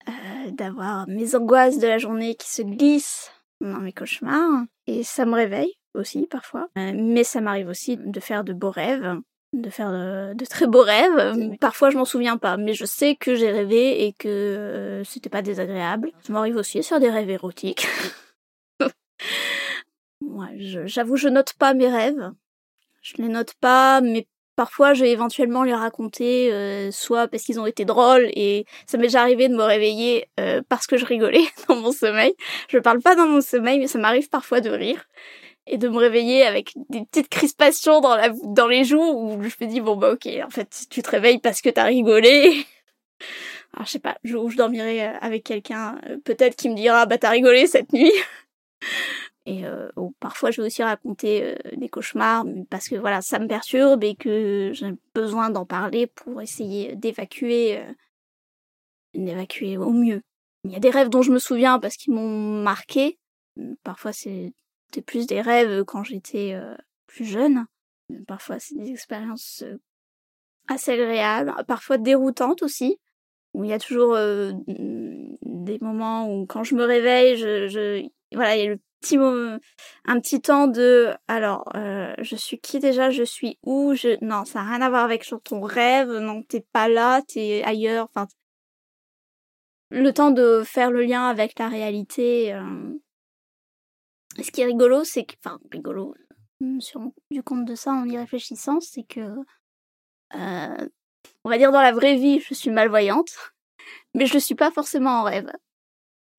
euh, 0.08 0.52
d'avoir 0.52 1.08
mes 1.08 1.36
angoisses 1.36 1.80
de 1.80 1.88
la 1.88 1.98
journée 1.98 2.36
qui 2.36 2.50
se 2.50 2.62
glissent 2.62 3.32
dans 3.62 3.80
mes 3.80 3.94
cauchemars, 3.94 4.66
et 4.88 5.04
ça 5.04 5.26
me 5.26 5.36
réveille 5.36 5.74
aussi 5.94 6.28
parfois. 6.28 6.70
Euh, 6.78 6.92
mais 6.94 7.24
ça 7.24 7.42
m'arrive 7.42 7.70
aussi 7.70 7.98
de 7.98 8.20
faire 8.20 8.44
de 8.44 8.54
beaux 8.54 8.72
rêves, 8.72 9.20
de 9.54 9.70
faire 9.70 9.92
de, 9.92 10.46
très 10.46 10.68
beaux 10.68 10.84
rêves. 10.84 11.58
Parfois, 11.60 11.90
je 11.90 11.98
m'en 11.98 12.06
souviens 12.06 12.38
pas, 12.38 12.58
mais 12.58 12.74
je 12.74 12.86
sais 12.86 13.16
que 13.16 13.36
j'ai 13.36 13.52
rêvé 13.52 14.06
et 14.06 14.14
que 14.14 15.02
c'était 15.06 15.30
pas 15.30 15.42
désagréable. 15.42 16.12
Ça 16.22 16.34
m'arrive 16.34 16.58
aussi 16.58 16.80
de 16.80 16.84
faire 16.84 17.00
des 17.00 17.10
rêves 17.10 17.30
érotiques. 17.30 17.88
Moi, 20.22 20.50
j'avoue, 20.58 21.16
je 21.16 21.30
note 21.30 21.54
pas 21.54 21.74
mes 21.74 21.88
rêves. 21.90 22.32
Je 23.02 23.16
les 23.18 23.30
note 23.30 23.54
pas, 23.56 24.02
mais 24.02 24.28
Parfois, 24.60 24.94
je 24.94 25.06
vais 25.06 25.12
éventuellement 25.12 25.64
les 25.64 25.74
raconter, 25.74 26.52
euh, 26.52 26.92
soit 26.92 27.30
parce 27.30 27.44
qu'ils 27.44 27.62
ont 27.62 27.66
été 27.66 27.86
drôles, 27.86 28.30
et 28.34 28.66
ça 28.88 28.98
m'est 28.98 29.06
déjà 29.06 29.22
arrivé 29.22 29.48
de 29.48 29.56
me 29.56 29.64
réveiller 29.64 30.28
euh, 30.38 30.62
parce 30.68 30.86
que 30.86 30.98
je 30.98 31.06
rigolais 31.06 31.46
dans 31.70 31.78
mon 31.78 31.94
sommeil. 31.94 32.34
Je 32.68 32.78
parle 32.78 33.00
pas 33.00 33.16
dans 33.16 33.26
mon 33.26 33.40
sommeil, 33.40 33.80
mais 33.80 33.88
ça 33.88 34.00
m'arrive 34.00 34.28
parfois 34.28 34.60
de 34.60 34.70
rire 34.70 35.08
et 35.66 35.78
de 35.78 35.88
me 35.88 35.96
réveiller 35.96 36.44
avec 36.44 36.74
des 36.90 37.06
petites 37.06 37.30
crispations 37.30 38.02
dans, 38.02 38.18
dans 38.54 38.68
les 38.68 38.84
joues 38.84 39.00
où 39.00 39.42
je 39.42 39.56
me 39.64 39.72
dis 39.72 39.80
bon 39.80 39.96
bah 39.96 40.12
ok, 40.12 40.28
en 40.46 40.50
fait 40.50 40.88
tu 40.90 41.02
te 41.02 41.10
réveilles 41.10 41.40
parce 41.40 41.62
que 41.62 41.70
t'as 41.70 41.86
rigolé. 41.86 42.66
Alors 43.74 43.86
je 43.86 43.92
sais 43.92 44.00
pas, 44.00 44.18
je, 44.26 44.36
je 44.50 44.58
dormirai 44.58 45.08
euh, 45.08 45.12
avec 45.22 45.46
quelqu'un, 45.46 46.02
peut-être 46.26 46.58
qui 46.58 46.68
me 46.68 46.76
dira 46.76 47.06
bah 47.06 47.18
t'as 47.18 47.30
rigolé 47.30 47.66
cette 47.66 47.94
nuit. 47.94 48.12
Et 49.50 49.66
euh, 49.66 49.90
parfois, 50.20 50.52
je 50.52 50.62
vais 50.62 50.68
aussi 50.68 50.84
raconter 50.84 51.44
euh, 51.44 51.56
des 51.76 51.90
cauchemars 51.90 52.46
parce 52.70 52.88
que 52.88 52.94
voilà, 52.96 53.24
ça 53.24 53.40
me 53.40 53.48
perturbe 53.48 54.04
et 54.04 54.14
que 54.14 54.70
j'ai 54.74 54.94
besoin 55.16 55.50
d'en 55.50 55.66
parler 55.66 56.06
pour 56.06 56.40
essayer 56.40 56.96
d'évacuer, 56.96 57.80
euh, 57.80 57.92
d'évacuer 59.16 59.76
au 59.76 59.90
mieux. 59.90 60.22
Il 60.66 60.72
y 60.72 60.76
a 60.76 60.80
des 60.80 60.92
rêves 60.92 61.10
dont 61.10 61.24
je 61.24 61.32
me 61.32 61.40
souviens 61.40 61.80
parce 61.80 61.98
qu'ils 61.98 62.14
m'ont 62.14 62.62
marqué. 62.62 63.18
Parfois, 63.84 64.14
c'était 64.14 65.02
plus 65.04 65.26
des 65.26 65.42
rêves 65.42 65.84
quand 65.84 66.04
j'étais 66.04 66.56
plus 67.08 67.26
jeune. 67.26 67.66
Parfois, 68.28 68.60
c'est 68.60 68.76
des 68.76 68.92
expériences 68.92 69.64
assez 70.68 70.92
agréables, 70.92 71.56
parfois 71.66 71.98
déroutantes 71.98 72.62
aussi. 72.62 73.00
Où 73.56 73.64
il 73.64 73.72
y 73.72 73.74
a 73.74 73.80
toujours 73.80 74.16
des 74.16 75.80
moments 75.80 76.32
où, 76.32 76.46
quand 76.46 76.64
je 76.64 76.76
me 76.76 76.84
réveille, 76.84 77.36
je, 77.38 77.68
je 77.68 78.06
voilà, 78.32 78.56
il 78.56 78.64
y 78.64 78.68
a 78.68 78.70
le 78.70 78.80
un 79.02 80.20
petit 80.20 80.42
temps 80.42 80.68
de 80.68 81.14
alors 81.28 81.64
euh, 81.76 82.14
je 82.20 82.36
suis 82.36 82.60
qui 82.60 82.80
déjà 82.80 83.10
je 83.10 83.24
suis 83.24 83.58
où 83.64 83.94
je 83.96 84.24
non 84.24 84.46
ça 84.46 84.62
n'a 84.62 84.72
rien 84.72 84.82
à 84.82 84.90
voir 84.90 85.04
avec 85.04 85.26
ton 85.44 85.62
rêve 85.62 86.10
non 86.10 86.44
t'es 86.44 86.66
pas 86.74 86.90
là 86.90 87.22
t'es 87.22 87.64
ailleurs 87.66 88.06
enfin 88.06 88.28
le 89.90 90.14
temps 90.14 90.32
de 90.32 90.64
faire 90.66 90.92
le 90.92 91.04
lien 91.04 91.28
avec 91.28 91.58
la 91.60 91.70
réalité 91.70 92.54
euh... 92.54 92.94
ce 94.38 94.52
qui 94.52 94.62
est 94.62 94.66
rigolo 94.66 95.04
c'est 95.04 95.24
que 95.24 95.36
enfin 95.44 95.60
rigolo 95.72 96.14
je 96.62 96.66
me 96.66 96.80
suis 96.80 96.98
rendu 96.98 97.44
compte 97.44 97.66
de 97.66 97.76
ça 97.76 97.92
en 97.92 98.08
y 98.08 98.18
réfléchissant 98.18 98.80
c'est 98.82 99.04
que 99.04 99.22
euh, 100.36 100.88
on 101.44 101.50
va 101.50 101.58
dire 101.58 101.72
dans 101.72 101.82
la 101.82 101.94
vraie 101.94 102.16
vie 102.16 102.40
je 102.42 102.54
suis 102.54 102.70
malvoyante 102.70 103.32
mais 104.14 104.26
je 104.26 104.36
ne 104.36 104.40
suis 104.40 104.56
pas 104.56 104.72
forcément 104.72 105.22
en 105.22 105.24
rêve 105.24 105.50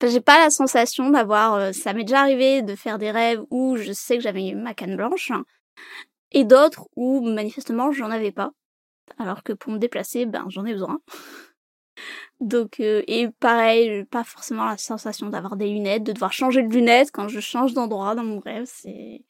j'ai 0.07 0.21
pas 0.21 0.39
la 0.39 0.49
sensation 0.49 1.09
d'avoir. 1.09 1.55
Euh, 1.55 1.71
ça 1.71 1.93
m'est 1.93 2.03
déjà 2.03 2.21
arrivé 2.21 2.61
de 2.61 2.75
faire 2.75 2.97
des 2.97 3.11
rêves 3.11 3.41
où 3.49 3.75
je 3.77 3.91
sais 3.91 4.17
que 4.17 4.23
j'avais 4.23 4.53
ma 4.53 4.73
canne 4.73 4.95
blanche, 4.95 5.31
et 6.31 6.43
d'autres 6.43 6.87
où 6.95 7.21
manifestement 7.21 7.91
j'en 7.91 8.11
avais 8.11 8.31
pas. 8.31 8.51
Alors 9.17 9.43
que 9.43 9.53
pour 9.53 9.71
me 9.73 9.77
déplacer, 9.77 10.25
ben 10.25 10.45
j'en 10.49 10.65
ai 10.65 10.73
besoin. 10.73 10.99
Donc 12.39 12.79
euh, 12.79 13.03
et 13.07 13.29
pareil, 13.39 14.05
pas 14.05 14.23
forcément 14.23 14.65
la 14.65 14.77
sensation 14.77 15.29
d'avoir 15.29 15.55
des 15.57 15.67
lunettes, 15.67 16.03
de 16.03 16.13
devoir 16.13 16.33
changer 16.33 16.63
de 16.63 16.73
lunettes 16.73 17.11
quand 17.11 17.27
je 17.27 17.39
change 17.39 17.73
d'endroit 17.73 18.15
dans 18.15 18.23
mon 18.23 18.39
rêve, 18.39 18.65
c'est 18.65 19.23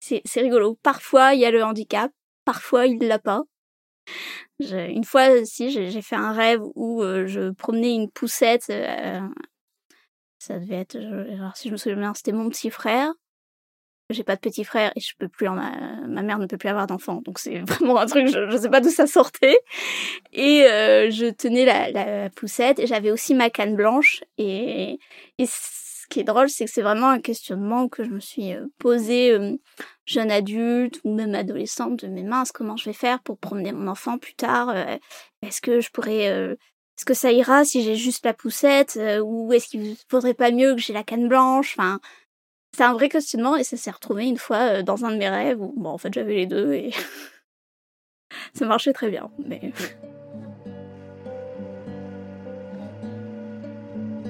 c'est 0.00 0.40
rigolo. 0.40 0.78
Parfois 0.82 1.34
il 1.34 1.40
y 1.40 1.46
a 1.46 1.50
le 1.50 1.64
handicap, 1.64 2.12
parfois 2.44 2.86
il 2.86 2.98
l'a 2.98 3.18
pas. 3.18 3.42
une 4.60 5.04
fois, 5.04 5.44
si 5.44 5.70
j'ai 5.70 6.02
fait 6.02 6.16
un 6.16 6.32
rêve 6.32 6.60
où 6.74 7.02
euh, 7.02 7.26
je 7.26 7.50
promenais 7.50 7.94
une 7.94 8.10
poussette 8.10 8.70
ça 10.44 10.58
devait 10.58 10.76
être, 10.76 10.96
alors 10.96 11.56
si 11.56 11.68
je 11.68 11.72
me 11.72 11.78
souviens 11.78 11.98
bien, 11.98 12.14
c'était 12.14 12.32
mon 12.32 12.48
petit 12.48 12.70
frère. 12.70 13.12
J'ai 14.10 14.22
pas 14.22 14.34
de 14.36 14.40
petit 14.40 14.64
frère 14.64 14.92
et 14.96 15.00
je 15.00 15.14
peux 15.18 15.28
plus 15.28 15.48
en 15.48 15.54
ma 15.54 16.22
mère 16.22 16.38
ne 16.38 16.44
peut 16.44 16.58
plus 16.58 16.68
avoir 16.68 16.86
d'enfant. 16.86 17.22
Donc 17.24 17.38
c'est 17.38 17.60
vraiment 17.66 17.96
un 17.98 18.06
truc, 18.06 18.26
je, 18.26 18.50
je 18.50 18.56
sais 18.58 18.68
pas 18.68 18.82
d'où 18.82 18.90
ça 18.90 19.06
sortait. 19.06 19.58
Et 20.32 20.64
euh, 20.64 21.10
je 21.10 21.30
tenais 21.30 21.64
la, 21.64 21.90
la 21.90 22.30
poussette 22.30 22.78
et 22.78 22.86
j'avais 22.86 23.10
aussi 23.10 23.34
ma 23.34 23.48
canne 23.48 23.74
blanche. 23.74 24.22
Et, 24.36 24.98
et 25.38 25.46
ce 25.46 26.06
qui 26.10 26.20
est 26.20 26.24
drôle, 26.24 26.50
c'est 26.50 26.66
que 26.66 26.70
c'est 26.70 26.82
vraiment 26.82 27.08
un 27.08 27.20
questionnement 27.20 27.88
que 27.88 28.04
je 28.04 28.10
me 28.10 28.20
suis 28.20 28.52
euh, 28.52 28.66
posé 28.78 29.30
euh, 29.30 29.56
jeune 30.04 30.30
adulte 30.30 31.00
ou 31.04 31.14
même 31.14 31.34
adolescente 31.34 32.04
de 32.04 32.08
mes 32.08 32.24
minces, 32.24 32.52
comment 32.52 32.76
je 32.76 32.84
vais 32.84 32.92
faire 32.92 33.22
pour 33.22 33.38
promener 33.38 33.72
mon 33.72 33.88
enfant 33.88 34.18
plus 34.18 34.34
tard 34.34 34.74
Est-ce 35.40 35.62
que 35.62 35.80
je 35.80 35.90
pourrais 35.90 36.56
est-ce 36.96 37.04
que 37.04 37.14
ça 37.14 37.32
ira 37.32 37.64
si 37.64 37.82
j'ai 37.82 37.96
juste 37.96 38.24
la 38.24 38.34
poussette 38.34 38.96
euh, 38.96 39.18
ou 39.18 39.52
est-ce 39.52 39.68
qu'il 39.68 39.96
faudrait 40.08 40.34
pas 40.34 40.52
mieux 40.52 40.74
que 40.74 40.80
j'ai 40.80 40.92
la 40.92 41.02
canne 41.02 41.28
blanche 41.28 41.74
Enfin, 41.76 42.00
c'est 42.76 42.84
un 42.84 42.92
vrai 42.92 43.08
questionnement 43.08 43.56
et 43.56 43.64
ça 43.64 43.76
s'est 43.76 43.90
retrouvé 43.90 44.26
une 44.26 44.38
fois 44.38 44.78
euh, 44.78 44.82
dans 44.82 45.04
un 45.04 45.10
de 45.10 45.16
mes 45.16 45.28
rêves 45.28 45.60
où, 45.60 45.72
bon, 45.76 45.90
en 45.90 45.98
fait, 45.98 46.12
j'avais 46.12 46.34
les 46.34 46.46
deux 46.46 46.72
et 46.72 46.92
ça 48.54 48.66
marchait 48.66 48.92
très 48.92 49.10
bien. 49.10 49.30
Mais 49.44 49.72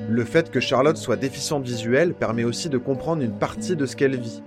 Le 0.09 0.25
fait 0.25 0.51
que 0.51 0.61
Charlotte 0.61 0.97
soit 0.97 1.17
déficiente 1.17 1.65
visuelle 1.65 2.15
permet 2.15 2.45
aussi 2.45 2.69
de 2.69 2.79
comprendre 2.79 3.23
une 3.23 3.39
partie 3.39 3.77
de 3.77 3.85
ce 3.85 3.97
qu'elle 3.97 4.19
vit. 4.19 4.43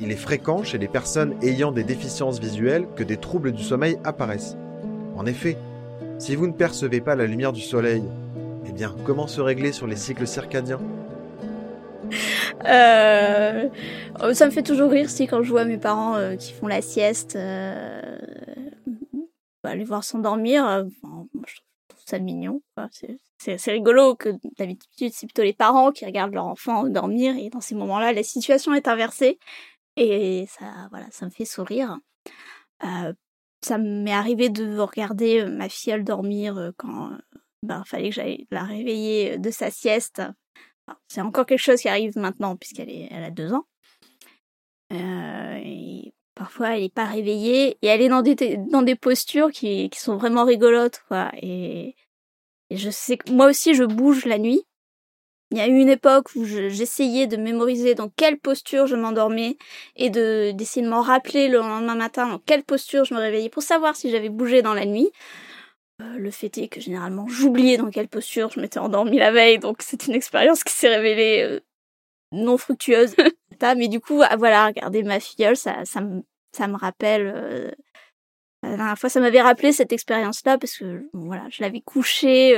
Il 0.00 0.12
est 0.12 0.16
fréquent 0.16 0.62
chez 0.62 0.78
les 0.78 0.88
personnes 0.88 1.34
ayant 1.42 1.72
des 1.72 1.84
déficiences 1.84 2.38
visuelles 2.38 2.86
que 2.94 3.02
des 3.02 3.16
troubles 3.16 3.52
du 3.52 3.62
sommeil 3.62 3.98
apparaissent. 4.04 4.56
En 5.16 5.26
effet, 5.26 5.58
si 6.18 6.34
vous 6.34 6.46
ne 6.46 6.52
percevez 6.52 7.00
pas 7.00 7.14
la 7.14 7.26
lumière 7.26 7.52
du 7.52 7.60
soleil, 7.60 8.02
eh 8.66 8.72
bien, 8.72 8.94
comment 9.04 9.26
se 9.26 9.40
régler 9.40 9.72
sur 9.72 9.86
les 9.86 9.96
cycles 9.96 10.26
circadiens? 10.26 10.80
Euh, 12.64 13.68
oh, 14.22 14.34
Ça 14.34 14.46
me 14.46 14.50
fait 14.50 14.62
toujours 14.62 14.90
rire 14.90 15.10
si 15.10 15.26
quand 15.26 15.42
je 15.42 15.50
vois 15.50 15.64
mes 15.64 15.78
parents 15.78 16.16
euh, 16.16 16.36
qui 16.36 16.52
font 16.52 16.66
la 16.66 16.82
sieste, 16.82 17.36
euh, 17.36 18.18
bah, 19.62 19.72
voir 19.84 20.04
s'endormir, 20.04 20.86
je 21.46 21.56
trouve 21.88 22.02
ça 22.04 22.18
mignon. 22.18 22.62
C'est 23.38 23.70
rigolo 23.70 24.16
que 24.16 24.30
d'habitude 24.58 25.12
c'est 25.14 25.26
plutôt 25.26 25.42
les 25.42 25.52
parents 25.52 25.92
qui 25.92 26.04
regardent 26.04 26.34
leur 26.34 26.46
enfant 26.46 26.88
dormir 26.88 27.36
et 27.36 27.50
dans 27.50 27.60
ces 27.60 27.76
moments-là 27.76 28.12
la 28.12 28.24
situation 28.24 28.74
est 28.74 28.88
inversée 28.88 29.38
et 29.94 30.46
ça 30.48 30.88
voilà 30.90 31.06
ça 31.12 31.24
me 31.24 31.30
fait 31.30 31.44
sourire. 31.44 31.98
Ça 33.64 33.78
m'est 33.78 34.12
arrivé 34.12 34.48
de 34.50 34.78
regarder 34.78 35.44
ma 35.46 35.68
filleule 35.68 36.04
dormir 36.04 36.72
quand 36.76 37.10
ben, 37.62 37.82
fallait 37.84 38.10
que 38.10 38.14
j'aille 38.14 38.46
la 38.50 38.64
réveiller 38.64 39.38
de 39.38 39.50
sa 39.50 39.70
sieste. 39.70 40.22
c'est 41.08 41.20
encore 41.20 41.46
quelque 41.46 41.58
chose 41.58 41.80
qui 41.80 41.88
arrive 41.88 42.16
maintenant 42.16 42.56
puisqu'elle 42.56 42.90
est, 42.90 43.08
elle 43.10 43.24
a 43.24 43.30
deux 43.30 43.52
ans. 43.52 43.66
Euh, 44.92 46.00
parfois, 46.34 46.76
elle 46.76 46.82
n'est 46.82 46.88
pas 46.88 47.04
réveillée 47.04 47.78
et 47.82 47.86
elle 47.88 48.00
est 48.00 48.08
dans 48.08 48.22
des, 48.22 48.34
dans 48.56 48.82
des 48.82 48.94
postures 48.94 49.50
qui, 49.50 49.90
qui 49.90 49.98
sont 49.98 50.16
vraiment 50.16 50.44
rigolotes. 50.44 51.04
Et, 51.42 51.96
et 52.70 52.76
je 52.76 52.90
sais 52.90 53.16
que 53.16 53.32
moi 53.32 53.46
aussi, 53.46 53.74
je 53.74 53.84
bouge 53.84 54.24
la 54.24 54.38
nuit. 54.38 54.62
Il 55.50 55.56
y 55.56 55.60
a 55.62 55.66
eu 55.66 55.78
une 55.78 55.88
époque 55.88 56.28
où 56.36 56.44
j'essayais 56.44 57.26
de 57.26 57.38
mémoriser 57.38 57.94
dans 57.94 58.10
quelle 58.10 58.38
posture 58.38 58.86
je 58.86 58.96
m'endormais 58.96 59.56
et 59.96 60.10
de 60.10 60.52
d'essayer 60.52 60.84
de 60.84 60.90
m'en 60.90 61.00
rappeler 61.00 61.48
le 61.48 61.58
lendemain 61.58 61.94
matin 61.94 62.28
dans 62.28 62.38
quelle 62.38 62.64
posture 62.64 63.04
je 63.04 63.14
me 63.14 63.18
réveillais 63.18 63.48
pour 63.48 63.62
savoir 63.62 63.96
si 63.96 64.10
j'avais 64.10 64.28
bougé 64.28 64.60
dans 64.60 64.74
la 64.74 64.84
nuit. 64.84 65.10
Euh, 66.02 66.18
le 66.18 66.30
fait 66.30 66.56
est 66.58 66.68
que 66.68 66.80
généralement 66.80 67.26
j'oubliais 67.28 67.78
dans 67.78 67.90
quelle 67.90 68.08
posture 68.08 68.50
je 68.50 68.60
m'étais 68.60 68.78
endormie 68.78 69.18
la 69.18 69.32
veille, 69.32 69.58
donc 69.58 69.78
c'est 69.80 70.06
une 70.06 70.14
expérience 70.14 70.62
qui 70.64 70.72
s'est 70.74 70.94
révélée 70.94 71.42
euh, 71.42 71.60
non 72.32 72.58
fructueuse. 72.58 73.14
Mais 73.76 73.88
du 73.88 74.00
coup, 74.00 74.20
ah, 74.22 74.36
voilà, 74.36 74.66
regarder 74.66 75.02
ma 75.02 75.18
filleule, 75.18 75.56
ça, 75.56 75.84
ça, 75.84 76.00
me, 76.00 76.22
ça 76.56 76.68
me 76.68 76.76
rappelle. 76.76 77.32
Euh, 77.34 77.70
la 78.62 78.76
dernière 78.76 78.98
fois, 78.98 79.08
ça 79.08 79.18
m'avait 79.20 79.40
rappelé 79.40 79.72
cette 79.72 79.92
expérience-là 79.92 80.58
parce 80.58 80.76
que 80.76 81.08
voilà, 81.12 81.44
je 81.50 81.62
l'avais 81.62 81.80
couchée 81.80 82.54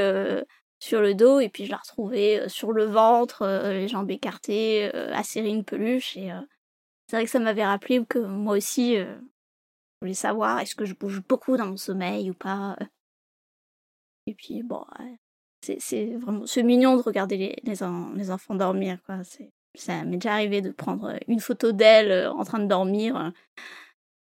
sur 0.80 1.02
le 1.02 1.14
dos 1.14 1.40
et 1.40 1.48
puis 1.48 1.66
je 1.66 1.70
la 1.70 1.76
retrouvais 1.76 2.40
euh, 2.40 2.48
sur 2.48 2.72
le 2.72 2.84
ventre, 2.84 3.42
euh, 3.42 3.72
les 3.74 3.88
jambes 3.88 4.10
écartées, 4.10 4.90
euh, 4.94 5.12
à 5.12 5.22
serrer 5.22 5.50
une 5.50 5.64
peluche 5.64 6.16
et 6.16 6.32
c'est 7.06 7.16
vrai 7.16 7.24
que 7.24 7.30
ça 7.30 7.38
m'avait 7.38 7.64
rappelé 7.64 8.04
que 8.08 8.18
moi 8.18 8.56
aussi 8.56 8.96
je 8.96 9.06
voulais 10.00 10.14
savoir 10.14 10.60
est-ce 10.60 10.74
que 10.74 10.84
je 10.84 10.94
bouge 10.94 11.20
beaucoup 11.28 11.56
dans 11.56 11.66
mon 11.66 11.76
sommeil 11.76 12.30
ou 12.30 12.34
pas. 12.34 12.76
Et 14.26 14.34
puis 14.34 14.62
bon, 14.62 14.84
c'est 15.60 16.14
vraiment 16.16 16.46
c'est 16.46 16.62
mignon 16.62 16.96
de 16.96 17.02
regarder 17.02 17.36
les, 17.36 17.56
les, 17.64 18.30
enfants 18.30 18.54
dormir 18.54 18.98
quoi. 19.04 19.16
Ça 19.74 20.04
m'est 20.04 20.18
déjà 20.18 20.34
arrivé 20.34 20.62
de 20.62 20.70
prendre 20.70 21.18
une 21.26 21.40
photo 21.40 21.72
d'elle 21.72 22.28
en 22.28 22.44
train 22.44 22.60
de 22.60 22.66
dormir 22.66 23.32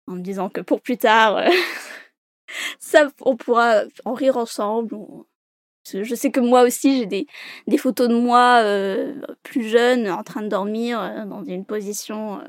en 0.08 0.16
me 0.16 0.22
disant 0.22 0.50
que 0.50 0.60
pour 0.60 0.82
plus 0.82 0.98
tard, 0.98 1.42
ça, 2.80 3.10
on 3.22 3.38
pourra 3.38 3.84
en 4.04 4.13
rire 4.13 4.36
ensemble. 4.36 4.98
Je 5.86 6.15
sais 6.15 6.32
que 6.32 6.39
moi 6.39 6.63
aussi, 6.63 7.00
j'ai 7.00 7.06
des, 7.67 7.78
photos 7.78 8.08
de 8.08 8.15
moi 8.15 8.62
euh, 8.63 9.15
plus 9.43 9.67
jeune, 9.67 10.10
en 10.10 10.24
train 10.24 10.41
de 10.41 10.48
dormir 10.48 11.02
euh, 11.02 11.26
dans 11.26 11.43
une 11.43 11.65
position 11.65 12.41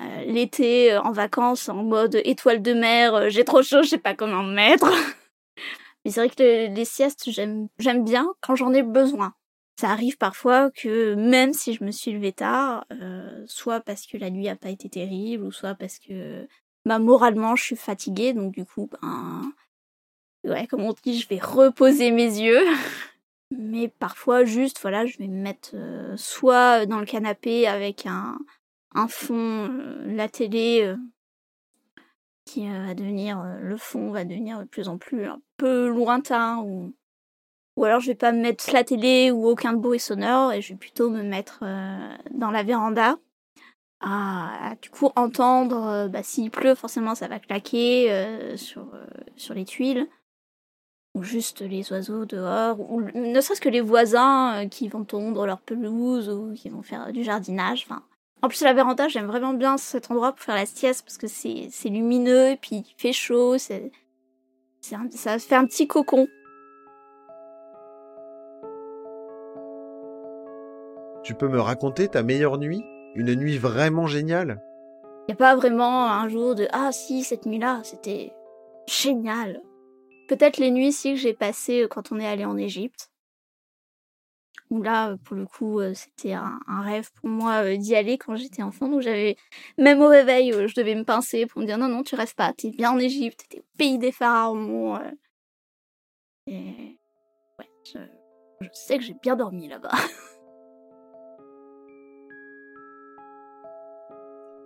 euh, 0.00 0.24
l'été, 0.26 0.96
en 0.98 1.12
vacances, 1.12 1.68
en 1.68 1.82
mode 1.82 2.20
étoile 2.24 2.62
de 2.62 2.74
mer. 2.74 3.30
j'ai 3.30 3.44
trop 3.44 3.62
chaud, 3.62 3.82
je 3.82 3.88
sais 3.88 3.98
pas 3.98 4.14
comment 4.14 4.42
me 4.42 4.54
mettre. 4.54 4.86
Mais 6.04 6.10
c'est 6.10 6.20
vrai 6.20 6.28
que 6.28 6.74
les 6.74 6.84
siestes, 6.84 7.30
j'aime 7.30 8.04
bien 8.04 8.28
quand 8.40 8.54
j'en 8.54 8.72
ai 8.72 8.82
besoin. 8.82 9.32
Ça 9.80 9.90
arrive 9.90 10.16
parfois 10.16 10.70
que 10.70 11.14
même 11.14 11.52
si 11.52 11.74
je 11.74 11.84
me 11.84 11.90
suis 11.90 12.12
levée 12.12 12.32
tard, 12.32 12.86
soit 13.46 13.80
parce 13.80 14.06
que 14.06 14.16
la 14.16 14.30
nuit 14.30 14.48
a 14.48 14.56
pas 14.56 14.70
été 14.70 14.88
terrible, 14.88 15.44
ou 15.44 15.52
soit 15.52 15.74
parce 15.74 15.98
que 15.98 16.46
bah, 16.86 16.98
moralement 17.00 17.56
je 17.56 17.64
suis 17.64 17.76
fatiguée, 17.76 18.32
donc 18.32 18.54
du 18.54 18.64
coup, 18.64 18.88
ben, 19.02 19.52
ouais, 20.48 20.66
comme 20.66 20.82
on 20.82 20.94
dit, 21.02 21.20
je 21.20 21.28
vais 21.28 21.38
reposer 21.38 22.10
mes 22.10 22.40
yeux. 22.40 22.64
Mais 23.50 23.88
parfois, 23.88 24.44
juste, 24.44 24.80
voilà, 24.80 25.06
je 25.06 25.18
vais 25.18 25.28
me 25.28 25.40
mettre 25.40 25.70
euh, 25.74 26.16
soit 26.16 26.86
dans 26.86 26.98
le 26.98 27.06
canapé 27.06 27.66
avec 27.68 28.06
un, 28.06 28.38
un 28.94 29.08
fond, 29.08 29.68
euh, 29.70 30.02
la 30.06 30.28
télé 30.28 30.82
euh, 30.82 30.96
qui 32.44 32.68
va 32.68 32.94
devenir, 32.94 33.42
le 33.60 33.76
fond 33.76 34.10
va 34.10 34.24
devenir 34.24 34.58
de 34.60 34.64
plus 34.64 34.88
en 34.88 34.98
plus 34.98 35.26
un 35.26 35.40
peu 35.56 35.88
lointain, 35.88 36.58
ou, 36.58 36.94
ou 37.76 37.84
alors 37.84 38.00
je 38.00 38.08
vais 38.08 38.16
pas 38.16 38.32
me 38.32 38.40
mettre 38.40 38.72
la 38.72 38.84
télé 38.84 39.30
ou 39.30 39.46
aucun 39.46 39.74
bruit 39.74 40.00
sonore 40.00 40.52
et 40.52 40.60
je 40.60 40.72
vais 40.72 40.78
plutôt 40.78 41.10
me 41.10 41.22
mettre 41.22 41.64
dans 42.30 42.52
la 42.52 42.62
véranda 42.62 43.16
à, 44.00 44.74
du 44.80 44.90
coup 44.90 45.10
entendre 45.16 46.06
bah, 46.08 46.22
s'il 46.22 46.52
pleut 46.52 46.76
forcément 46.76 47.16
ça 47.16 47.26
va 47.26 47.40
claquer 47.40 48.56
sur, 48.56 48.92
sur 49.36 49.54
les 49.54 49.64
tuiles 49.64 50.08
ou 51.16 51.22
juste 51.22 51.62
les 51.62 51.90
oiseaux 51.92 52.26
dehors, 52.26 52.78
ou 52.78 53.00
ne 53.00 53.40
serait-ce 53.40 53.60
que 53.62 53.70
les 53.70 53.80
voisins 53.80 54.64
euh, 54.64 54.68
qui 54.68 54.86
vont 54.88 55.04
tondre 55.04 55.46
leur 55.46 55.60
pelouse 55.60 56.28
ou 56.28 56.52
qui 56.52 56.68
vont 56.68 56.82
faire 56.82 57.10
du 57.10 57.24
jardinage. 57.24 57.86
Enfin, 57.88 58.02
en 58.42 58.48
plus, 58.48 58.60
la 58.60 58.74
véranda, 58.74 59.08
j'aime 59.08 59.24
vraiment 59.24 59.54
bien 59.54 59.78
cet 59.78 60.10
endroit 60.10 60.32
pour 60.32 60.44
faire 60.44 60.54
la 60.54 60.66
sieste 60.66 61.06
parce 61.06 61.16
que 61.16 61.26
c'est 61.26 61.88
lumineux 61.88 62.50
et 62.50 62.56
puis 62.56 62.76
il 62.76 62.94
fait 62.98 63.14
chaud, 63.14 63.56
c'est 63.56 63.90
ça 64.82 65.38
fait 65.38 65.54
un 65.54 65.64
petit 65.64 65.88
cocon. 65.88 66.28
Tu 71.24 71.34
peux 71.34 71.48
me 71.48 71.60
raconter 71.60 72.08
ta 72.08 72.22
meilleure 72.22 72.58
nuit? 72.58 72.84
Une 73.14 73.34
nuit 73.34 73.56
vraiment 73.56 74.06
géniale? 74.06 74.62
Il 75.22 75.32
n'y 75.32 75.34
a 75.34 75.36
pas 75.36 75.56
vraiment 75.56 76.12
un 76.12 76.28
jour 76.28 76.54
de 76.54 76.68
Ah 76.72 76.92
si, 76.92 77.24
cette 77.24 77.46
nuit-là, 77.46 77.80
c'était 77.82 78.32
génial. 78.86 79.62
Peut-être 80.28 80.58
les 80.58 80.70
nuits 80.70 80.88
aussi 80.88 81.14
que 81.14 81.20
j'ai 81.20 81.34
passées 81.34 81.82
euh, 81.82 81.88
quand 81.88 82.12
on 82.12 82.18
est 82.18 82.26
allé 82.26 82.44
en 82.44 82.56
Égypte. 82.56 83.10
Où 84.70 84.82
là, 84.82 85.10
euh, 85.10 85.16
pour 85.16 85.36
le 85.36 85.46
coup, 85.46 85.78
euh, 85.78 85.94
c'était 85.94 86.32
un, 86.32 86.58
rêve 86.82 87.12
pour 87.14 87.28
moi 87.28 87.76
d'y 87.76 87.94
aller 87.94 88.18
quand 88.18 88.34
j'étais 88.34 88.62
enfant. 88.62 88.88
Donc 88.88 89.02
j'avais, 89.02 89.36
même 89.78 90.00
au 90.00 90.08
réveil, 90.08 90.52
je 90.52 90.74
devais 90.74 90.96
me 90.96 91.04
pincer 91.04 91.46
pour 91.46 91.60
me 91.60 91.66
dire 91.66 91.78
non, 91.78 91.88
non, 91.88 92.02
tu 92.02 92.16
rêves 92.16 92.34
pas, 92.34 92.52
t'es 92.52 92.70
bien 92.70 92.90
en 92.92 92.98
Égypte, 92.98 93.44
t'es 93.48 93.60
au 93.60 93.64
pays 93.78 93.98
des 93.98 94.12
pharaons. 94.12 94.98
Et 96.48 96.98
ouais, 97.58 97.70
je 97.84 97.98
sais 98.72 98.98
que 98.98 99.04
j'ai 99.04 99.14
bien 99.14 99.36
dormi 99.36 99.68
là-bas. 99.68 99.92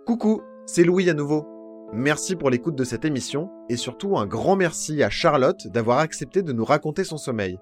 Coucou, 0.07 0.41
c'est 0.65 0.83
Louis 0.83 1.09
à 1.09 1.13
nouveau. 1.13 1.60
Merci 1.93 2.37
pour 2.37 2.49
l'écoute 2.49 2.77
de 2.77 2.85
cette 2.85 3.03
émission 3.03 3.51
et 3.67 3.75
surtout 3.75 4.17
un 4.17 4.25
grand 4.25 4.55
merci 4.55 5.03
à 5.03 5.09
Charlotte 5.09 5.67
d'avoir 5.67 5.99
accepté 5.99 6.41
de 6.41 6.53
nous 6.53 6.63
raconter 6.63 7.03
son 7.03 7.17
sommeil. 7.17 7.57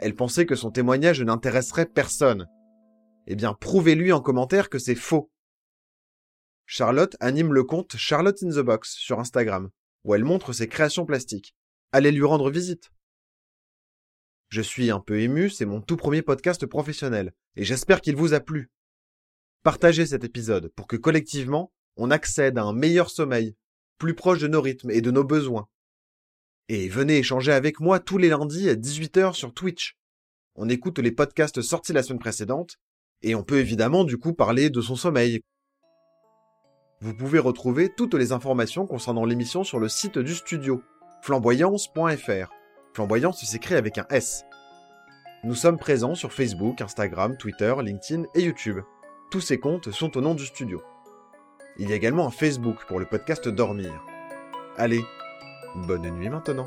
Elle 0.00 0.16
pensait 0.16 0.46
que 0.46 0.56
son 0.56 0.72
témoignage 0.72 1.22
n'intéresserait 1.22 1.86
personne. 1.86 2.48
Eh 3.28 3.36
bien, 3.36 3.54
prouvez-lui 3.54 4.12
en 4.12 4.20
commentaire 4.20 4.68
que 4.68 4.80
c'est 4.80 4.96
faux. 4.96 5.30
Charlotte 6.66 7.16
anime 7.20 7.52
le 7.52 7.62
compte 7.62 7.96
Charlotte 7.96 8.42
in 8.42 8.48
the 8.48 8.64
Box 8.64 8.94
sur 8.94 9.20
Instagram, 9.20 9.70
où 10.02 10.16
elle 10.16 10.24
montre 10.24 10.52
ses 10.52 10.66
créations 10.66 11.06
plastiques. 11.06 11.54
Allez 11.92 12.10
lui 12.10 12.24
rendre 12.24 12.50
visite. 12.50 12.90
Je 14.48 14.60
suis 14.60 14.90
un 14.90 14.98
peu 14.98 15.20
ému, 15.20 15.50
c'est 15.50 15.66
mon 15.66 15.80
tout 15.80 15.96
premier 15.96 16.22
podcast 16.22 16.66
professionnel, 16.66 17.32
et 17.54 17.62
j'espère 17.62 18.00
qu'il 18.00 18.16
vous 18.16 18.34
a 18.34 18.40
plu. 18.40 18.72
Partagez 19.62 20.06
cet 20.06 20.24
épisode 20.24 20.72
pour 20.74 20.88
que 20.88 20.96
collectivement, 20.96 21.72
on 21.96 22.10
accède 22.10 22.58
à 22.58 22.62
un 22.62 22.72
meilleur 22.72 23.10
sommeil, 23.10 23.54
plus 23.98 24.14
proche 24.14 24.40
de 24.40 24.48
nos 24.48 24.60
rythmes 24.60 24.90
et 24.90 25.00
de 25.00 25.10
nos 25.10 25.24
besoins. 25.24 25.68
Et 26.68 26.88
venez 26.88 27.18
échanger 27.18 27.52
avec 27.52 27.80
moi 27.80 28.00
tous 28.00 28.18
les 28.18 28.28
lundis 28.28 28.68
à 28.68 28.74
18h 28.74 29.34
sur 29.34 29.54
Twitch. 29.54 29.96
On 30.56 30.68
écoute 30.68 30.98
les 30.98 31.12
podcasts 31.12 31.62
sortis 31.62 31.92
la 31.92 32.02
semaine 32.02 32.18
précédente, 32.18 32.76
et 33.22 33.34
on 33.34 33.42
peut 33.42 33.58
évidemment 33.58 34.04
du 34.04 34.18
coup 34.18 34.32
parler 34.32 34.70
de 34.70 34.80
son 34.80 34.96
sommeil. 34.96 35.40
Vous 37.00 37.14
pouvez 37.14 37.38
retrouver 37.38 37.90
toutes 37.94 38.14
les 38.14 38.32
informations 38.32 38.86
concernant 38.86 39.24
l'émission 39.24 39.64
sur 39.64 39.78
le 39.78 39.88
site 39.88 40.18
du 40.18 40.34
studio, 40.34 40.82
flamboyance.fr. 41.22 42.52
Flamboyance 42.94 43.44
s'écrit 43.44 43.74
avec 43.74 43.98
un 43.98 44.06
S. 44.10 44.44
Nous 45.44 45.54
sommes 45.54 45.78
présents 45.78 46.14
sur 46.14 46.32
Facebook, 46.32 46.80
Instagram, 46.80 47.36
Twitter, 47.36 47.74
LinkedIn 47.80 48.24
et 48.34 48.42
YouTube. 48.42 48.80
Tous 49.30 49.40
ces 49.40 49.58
comptes 49.58 49.90
sont 49.90 50.16
au 50.16 50.20
nom 50.20 50.34
du 50.34 50.46
studio. 50.46 50.82
Il 51.78 51.90
y 51.90 51.92
a 51.92 51.96
également 51.96 52.26
un 52.26 52.30
Facebook 52.30 52.86
pour 52.86 52.98
le 52.98 53.04
podcast 53.04 53.48
Dormir. 53.48 54.02
Allez, 54.78 55.04
bonne 55.74 56.08
nuit 56.08 56.30
maintenant. 56.30 56.66